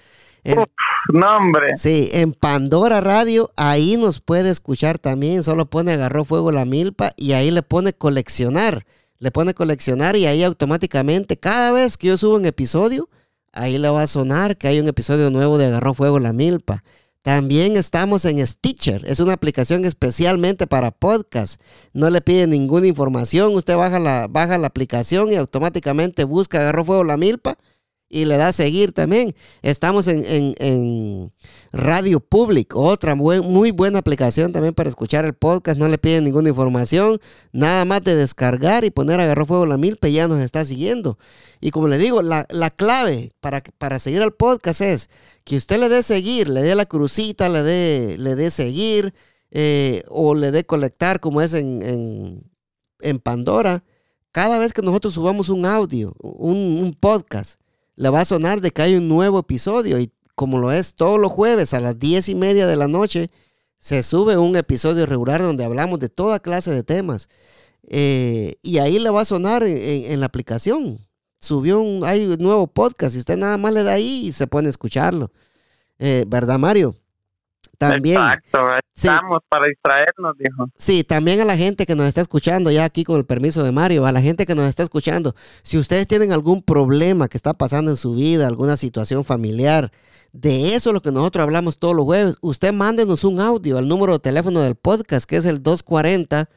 [1.11, 1.79] no, hombre.
[1.79, 5.43] Sí, en Pandora Radio, ahí nos puede escuchar también.
[5.43, 8.85] Solo pone agarró fuego la milpa y ahí le pone coleccionar.
[9.19, 13.09] Le pone coleccionar y ahí automáticamente, cada vez que yo subo un episodio,
[13.57, 16.85] ahí le va a sonar que hay un episodio nuevo de Agarró Fuego la Milpa.
[17.23, 19.03] También estamos en Stitcher.
[19.05, 21.61] Es una aplicación especialmente para podcast.
[21.93, 23.55] No le pide ninguna información.
[23.57, 27.59] Usted baja la, baja la aplicación y automáticamente busca Agarró Fuego la Milpa
[28.09, 29.35] y le da a seguir también.
[29.63, 30.25] Estamos en,
[30.59, 31.33] en,
[31.73, 35.79] Radio Public, otra muy buena aplicación también para escuchar el podcast.
[35.79, 37.21] No le piden ninguna información,
[37.53, 41.19] nada más de descargar y poner agarró fuego la milpa ya nos está siguiendo.
[41.61, 42.45] Y como le digo, la,
[42.77, 45.11] clave para, para seguir al podcast es
[45.45, 49.15] que usted le dé seguir, le dé la crucita, le dé, le seguir
[49.51, 52.43] eh, o le dé colectar como es en, en,
[53.01, 53.83] en Pandora.
[54.31, 57.59] Cada vez que nosotros subamos un audio, un podcast,
[57.97, 61.19] le va a sonar de que hay un nuevo episodio y como lo es todos
[61.19, 63.31] los jueves a las diez y media de la noche,
[63.79, 67.29] se sube un episodio regular donde hablamos de toda clase de temas.
[67.89, 70.99] Eh, y ahí le va a sonar en, la aplicación.
[71.41, 74.47] Subió un, hay un nuevo podcast y usted nada más le da ahí y se
[74.47, 75.33] pone a escucharlo.
[75.99, 76.97] Eh, ¿Verdad, Mario?
[77.79, 78.17] También.
[78.17, 78.59] Exacto,
[78.95, 80.67] estamos para distraernos, dijo.
[80.77, 83.73] Sí, también a la gente que nos está escuchando, ya aquí con el permiso de
[83.73, 87.53] Mario, a la gente que nos está escuchando, si ustedes tienen algún problema que está
[87.53, 89.91] pasando en su vida, alguna situación familiar,
[90.33, 93.89] de eso es lo que nosotros hablamos todos los jueves, usted mándenos un audio al
[93.89, 96.49] número de teléfono del podcast, que es el 240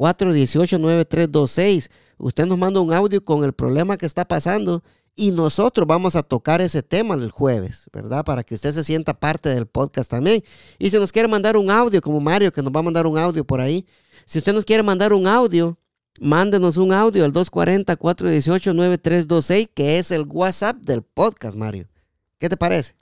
[0.00, 1.90] 418 9326.
[2.16, 4.82] Usted nos manda un audio con el problema que está pasando
[5.20, 8.24] y nosotros vamos a tocar ese tema el jueves, ¿verdad?
[8.24, 10.40] Para que usted se sienta parte del podcast también.
[10.78, 13.18] Y si nos quiere mandar un audio, como Mario, que nos va a mandar un
[13.18, 13.86] audio por ahí.
[14.24, 15.76] Si usted nos quiere mandar un audio,
[16.22, 21.86] mándenos un audio al 240-418-9326, que es el WhatsApp del podcast, Mario.
[22.38, 22.94] ¿Qué te parece?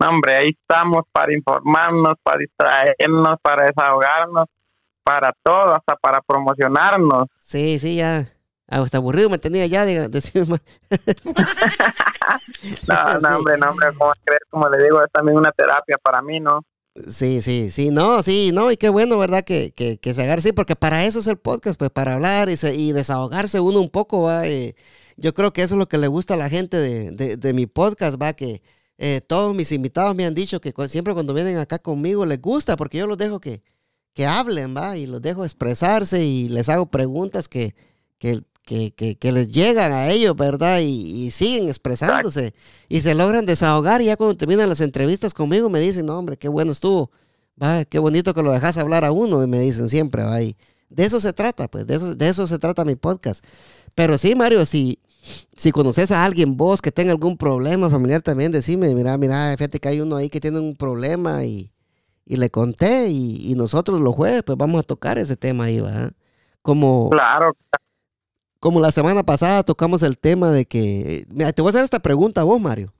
[0.00, 4.46] hombre, ahí estamos para informarnos, para distraernos, para desahogarnos,
[5.04, 7.28] para todo, hasta para promocionarnos.
[7.38, 8.26] Sí, sí, ya
[8.68, 9.96] hasta aburrido me tenía ya, de,
[12.88, 16.22] no, no, hombre, no, hombre, como crees, como le digo, es también una terapia para
[16.22, 16.62] mí, ¿no?
[17.08, 19.44] Sí, sí, sí, no, sí, no, y qué bueno, ¿verdad?
[19.44, 22.48] Que, que, que se agarre, sí, porque para eso es el podcast, pues para hablar
[22.48, 24.44] y, y desahogarse uno un poco, va.
[25.16, 27.52] yo creo que eso es lo que le gusta a la gente de, de, de
[27.52, 28.62] mi podcast, va, que
[28.98, 32.76] eh, todos mis invitados me han dicho que siempre cuando vienen acá conmigo les gusta,
[32.76, 33.62] porque yo los dejo que,
[34.14, 37.74] que hablen, va, y los dejo expresarse y les hago preguntas que,
[38.18, 40.80] que, que, que, les llegan a ellos, ¿verdad?
[40.82, 42.52] Y, siguen expresándose
[42.88, 44.02] y se logran desahogar.
[44.02, 47.10] Y ya cuando terminan las entrevistas conmigo me dicen, no, hombre, qué bueno estuvo,
[47.62, 50.42] va, qué bonito que lo dejas hablar a uno, y me dicen siempre, va.
[50.42, 50.56] Y
[50.90, 53.44] de eso se trata, pues, de eso, de eso se trata mi podcast.
[53.94, 54.98] Pero sí, Mario, si,
[55.56, 59.78] si conoces a alguien vos que tenga algún problema familiar también, decime, mira, mira, fíjate
[59.78, 61.70] que hay uno ahí que tiene un problema y,
[62.24, 65.78] y le conté y, y, nosotros los jueves pues vamos a tocar ese tema ahí,
[65.78, 66.10] ¿va?
[66.62, 67.10] Como...
[67.10, 67.54] Claro,
[68.60, 71.26] como la semana pasada tocamos el tema de que...
[71.28, 72.92] Mira, te voy a hacer esta pregunta a vos, Mario.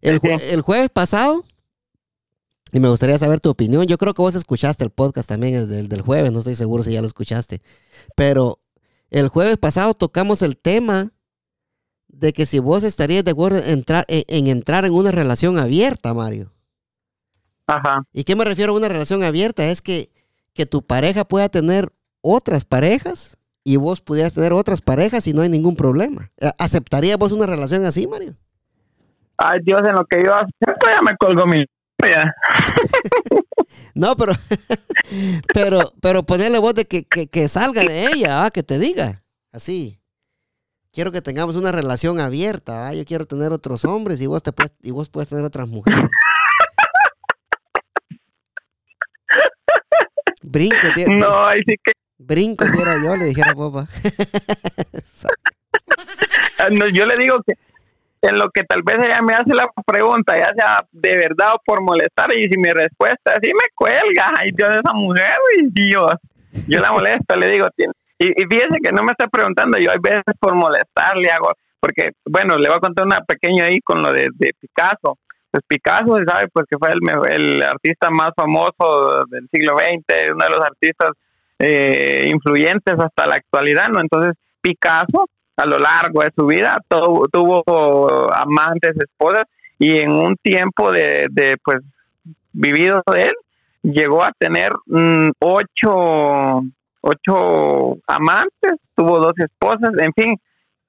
[0.00, 0.18] El,
[0.62, 1.44] jueves pasado,
[2.72, 5.88] y me gustaría saber tu opinión, yo creo que vos escuchaste el podcast también, el
[5.88, 7.62] del, jueves, no estoy seguro si ya lo escuchaste,
[8.16, 8.58] pero
[9.10, 11.12] el jueves pasado tocamos el tema
[12.08, 16.12] de que si vos estarías de acuerdo en entrar en, entrar en una relación abierta,
[16.14, 16.52] Mario.
[17.68, 18.04] Ajá.
[18.12, 19.70] ¿Y qué me refiero a una relación abierta?
[19.70, 20.10] Es que,
[20.52, 21.92] que tu pareja pueda tener
[22.22, 26.30] otras parejas y vos pudieras tener otras parejas y no hay ningún problema.
[26.38, 28.36] Eh, ¿Aceptarías vos una relación así, Mario?
[29.36, 31.64] Ay, Dios, en lo que yo acepto ya me colgo mi...
[33.94, 34.32] no, pero,
[35.54, 40.00] pero, pero ponerle voz de que, que, salga de ella, que te diga, así.
[40.92, 44.74] Quiero que tengamos una relación abierta, yo quiero tener otros hombres y vos, te puedes,
[44.82, 46.00] y vos puedes tener otras mujeres.
[50.42, 50.76] Brinco,
[51.18, 51.92] No, ahí sí que
[52.26, 53.86] Brinco quiero yo, le dijera papá.
[56.92, 57.54] yo le digo que
[58.22, 61.60] en lo que tal vez ella me hace la pregunta, ya sea de verdad o
[61.64, 66.12] por molestar, y si mi respuesta es me cuelga, ay Dios, esa mujer, y Dios,
[66.68, 67.66] yo la molesto, le digo,
[68.18, 71.52] y, y fíjese que no me está preguntando, yo hay veces por molestar le hago,
[71.82, 75.18] porque, bueno, le voy a contar una pequeña ahí con lo de, Picasso.
[75.50, 76.46] Pues Picasso, ¿sabe?
[76.52, 81.10] Pues que fue el, el artista más famoso del siglo XX, uno de los artistas
[81.62, 84.00] eh, influyentes hasta la actualidad, ¿no?
[84.00, 87.62] Entonces, Picasso, a lo largo de su vida, tuvo,
[88.34, 89.46] amantes, esposas,
[89.78, 91.80] y en un tiempo de, de pues,
[92.52, 93.34] vivido de él,
[93.82, 96.62] llegó a tener mm, ocho,
[97.00, 100.40] ocho amantes, tuvo dos esposas, en fin,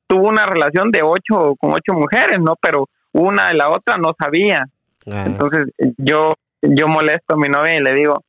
[0.08, 2.56] tuvo una relación de ocho con ocho mujeres, ¿no?
[2.62, 4.66] Pero una y la otra no sabía.
[5.08, 5.26] Ah.
[5.28, 5.68] Entonces
[5.98, 8.24] yo yo molesto a mi novia y le digo,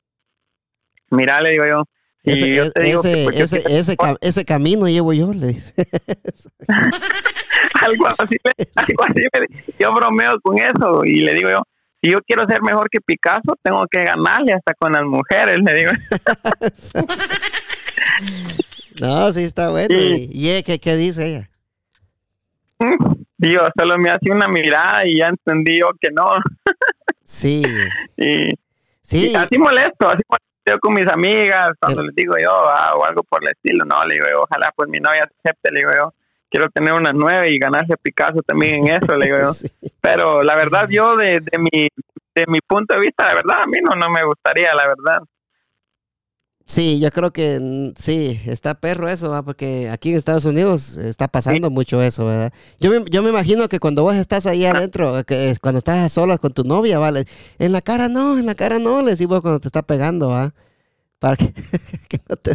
[1.11, 1.85] mira, le digo yo,
[2.25, 3.27] ese,
[3.67, 5.75] ese, ese, camino llevo yo, le dice.
[7.81, 8.37] algo así,
[8.77, 9.23] algo así
[9.79, 11.63] yo bromeo con eso y le digo yo,
[12.01, 15.75] si yo quiero ser mejor que Picasso, tengo que ganarle hasta con las mujeres, le
[15.75, 15.93] digo.
[19.01, 19.95] no, sí está bueno.
[19.95, 21.51] ¿Y, qué, qué dice ella?
[23.37, 26.25] Dios, solo me hace una mirada y ya entendí yo que no.
[27.23, 27.63] Sí.
[28.17, 28.51] y,
[29.03, 29.31] Sí.
[29.33, 33.05] y así molesto, así molesto yo con mis amigas, cuando les digo yo, ah, o
[33.05, 35.91] algo por el estilo, no, le digo yo, ojalá pues mi novia acepte, le digo
[35.97, 36.15] yo,
[36.51, 39.53] quiero tener una nueva y ganarse Picasso también en eso, le digo yo.
[39.53, 39.69] Sí.
[40.01, 41.89] Pero la verdad, yo de, de mi
[42.35, 45.23] de mi punto de vista, la verdad, a mí no, no me gustaría, la verdad.
[46.67, 49.43] Sí, yo creo que mm, sí, está perro eso, ¿va?
[49.43, 52.53] porque aquí en Estados Unidos está pasando mucho eso, ¿verdad?
[52.81, 55.99] Yo me, yo me imagino que cuando vos estás ahí adentro, que es cuando estás
[55.99, 57.25] a solas con tu novia, ¿vale?
[57.59, 60.55] En la cara no, en la cara no, le decimos cuando te está pegando, ¿va?
[61.19, 61.53] Para que,
[62.09, 62.53] que no te...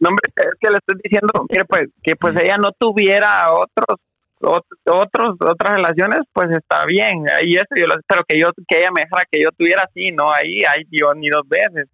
[0.00, 4.00] No, hombre, es que le estoy diciendo que pues, que pues ella no tuviera otros
[4.40, 7.24] ot- otros otras relaciones, pues está bien.
[7.44, 10.10] Y eso yo lo espero que yo que ella me dejara que yo tuviera así,
[10.12, 11.88] no ahí, ahí yo ni dos veces.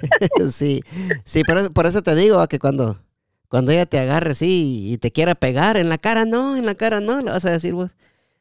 [0.50, 0.82] sí,
[1.24, 2.48] sí, por eso, por eso te digo ¿va?
[2.48, 2.98] que cuando,
[3.48, 6.74] cuando ella te agarre así y te quiera pegar, en la cara no, en la
[6.74, 7.96] cara no, le vas a decir vos.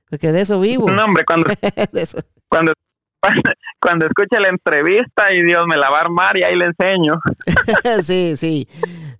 [0.09, 0.89] Porque de eso vivo.
[0.89, 1.49] No, hombre, cuando
[1.91, 2.19] De eso.
[2.49, 2.73] cuando
[3.81, 7.19] cuando escuche la entrevista y Dios me la va a armar y ahí le enseño.
[8.03, 8.67] sí, sí.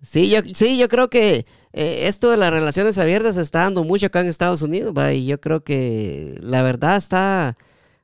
[0.01, 4.07] Sí, yo, sí, yo creo que eh, esto de las relaciones abiertas está dando mucho
[4.07, 5.13] acá en Estados Unidos, ¿va?
[5.13, 7.55] y yo creo que la verdad está,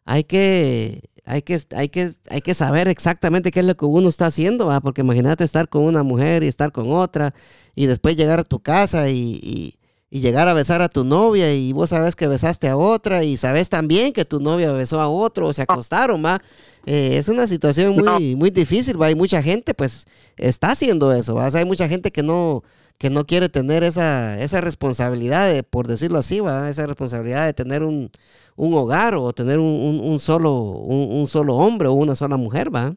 [0.03, 4.09] hay que, hay que, hay que, hay que saber exactamente qué es lo que uno
[4.09, 4.81] está haciendo, ¿va?
[4.81, 7.33] porque imagínate estar con una mujer y estar con otra,
[7.75, 9.75] y después llegar a tu casa y, y-
[10.13, 13.37] y llegar a besar a tu novia, y vos sabes que besaste a otra, y
[13.37, 16.41] sabes también que tu novia besó a otro, o se acostaron, ¿va?
[16.85, 19.05] Eh, es una situación muy, muy difícil, ¿va?
[19.05, 20.05] Hay mucha gente, pues,
[20.35, 21.45] está haciendo eso, ¿va?
[21.45, 22.61] O sea, hay mucha gente que no,
[23.01, 26.69] que no quiere tener esa, esa responsabilidad, de, por decirlo así, ¿va?
[26.69, 28.11] Esa responsabilidad de tener un,
[28.55, 32.37] un hogar o tener un, un- un solo, un, un solo hombre o una sola
[32.37, 32.93] mujer, ¿va?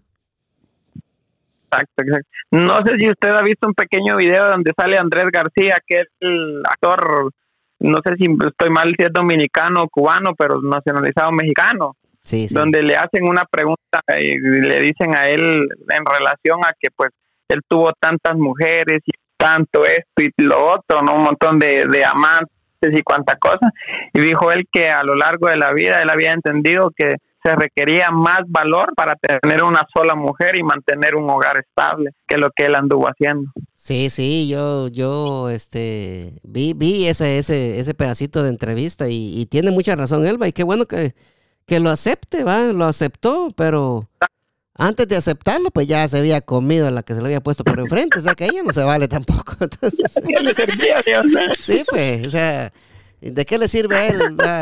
[1.71, 2.29] Exacto, exacto.
[2.51, 6.07] No sé si usted ha visto un pequeño video donde sale Andrés García, que es
[6.21, 7.31] el actor,
[7.81, 12.55] no sé si estoy mal si es dominicano o cubano, pero nacionalizado mexicano, Sí, sí.
[12.55, 17.11] donde le hacen una pregunta y le dicen a él en relación a que pues
[17.49, 19.13] él tuvo tantas mujeres y
[19.45, 21.17] tanto esto y lo otro, ¿no?
[21.17, 22.49] Un montón de, de amantes
[22.83, 23.71] y cuánta cosa.
[24.15, 27.55] Y dijo él que a lo largo de la vida él había entendido que se
[27.55, 32.51] requería más valor para tener una sola mujer y mantener un hogar estable que lo
[32.57, 33.51] que él anduvo haciendo.
[33.75, 39.45] Sí, sí, yo, yo, este, vi, vi ese, ese, ese pedacito de entrevista y, y
[39.45, 41.13] tiene mucha razón Elba y qué bueno que,
[41.67, 44.09] que lo acepte, va, lo aceptó, pero
[44.77, 47.65] antes de aceptarlo, pues ya se había comido a la que se le había puesto
[47.65, 49.53] por enfrente, o sea que ella no se vale tampoco.
[49.61, 49.93] Entonces,
[51.61, 52.73] sí, pues, o sea,
[53.21, 54.07] ¿de qué le sirve a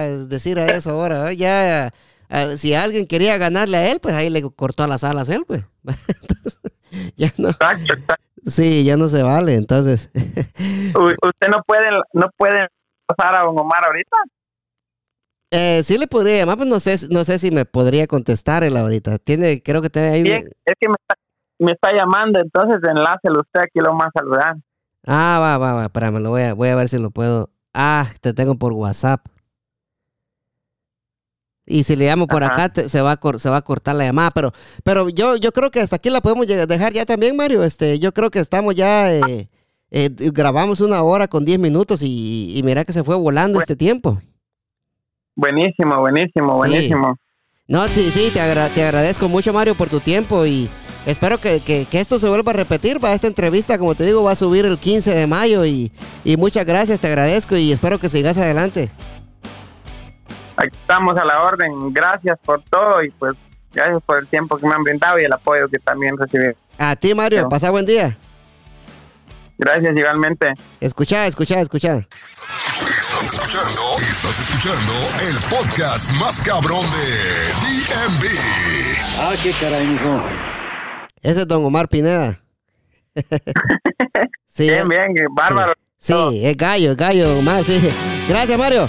[0.06, 1.32] él decir a eso ahora?
[1.32, 1.92] Ya,
[2.28, 5.44] a- si alguien quería ganarle a él, pues ahí le cortó las alas a él,
[5.46, 5.64] pues.
[5.84, 6.60] Entonces,
[7.16, 7.48] ya no,
[8.46, 10.10] sí, ya no se vale, entonces.
[10.14, 12.68] Usted no puede, no puede
[13.06, 14.16] pasar a don Omar ahorita.
[15.54, 18.74] Eh, sí le podría llamar, pues no sé, no sé si me podría contestar él
[18.74, 19.18] ahorita.
[19.18, 20.22] Tiene, creo que tiene ahí.
[20.22, 21.14] Bien, es que me está,
[21.58, 24.56] me está llamando, entonces enlácelo usted aquí lo más saludar.
[25.06, 27.50] Ah, va, va, va, espérame, lo voy a, voy a ver si lo puedo.
[27.74, 29.26] Ah, te tengo por WhatsApp.
[31.66, 32.52] Y si le llamo por Ajá.
[32.54, 34.30] acá, te- se, va a cor- se va a cortar la llamada.
[34.30, 34.52] Pero,
[34.84, 37.62] pero yo, yo creo que hasta aquí la podemos dejar ya también, Mario.
[37.62, 39.48] Este, yo creo que estamos ya, eh,
[39.90, 43.62] eh, grabamos una hora con 10 minutos y, y mira que se fue volando Bueno.
[43.62, 44.20] este tiempo.
[45.36, 46.56] Buenísimo, buenísimo, Sí.
[46.58, 47.16] buenísimo.
[47.68, 50.68] No, sí, sí, te, agra- te agradezco mucho, Mario, por tu tiempo y
[51.06, 53.02] espero que, que- que esto se vuelva a repetir.
[53.02, 55.90] Va, esta entrevista, como te digo, va a subir el 15 de mayo y,
[56.24, 58.90] y muchas gracias, te agradezco y espero que sigas adelante.
[60.56, 61.92] Aquí estamos a la orden.
[61.92, 63.34] Gracias por todo y pues
[63.72, 66.52] gracias por el tiempo que me han brindado y el apoyo que también recibí.
[66.78, 67.48] A ti, Mario, No.
[67.48, 68.18] pasa buen día.
[69.58, 70.52] Gracias igualmente.
[70.80, 71.96] Escucha, escucha, escucha.
[71.98, 74.92] Estás escuchando, estás escuchando
[75.28, 77.06] el podcast más cabrón de
[77.62, 78.24] DMV.
[79.20, 80.22] Ah, qué caray, mijo.
[81.22, 82.38] Ese es don Omar Pineda.
[84.46, 85.74] sí, Bien, es- bien, bárbaro.
[85.98, 87.80] Sí, es gallo, es gallo, Omar, sí.
[88.28, 88.88] Gracias, Mario.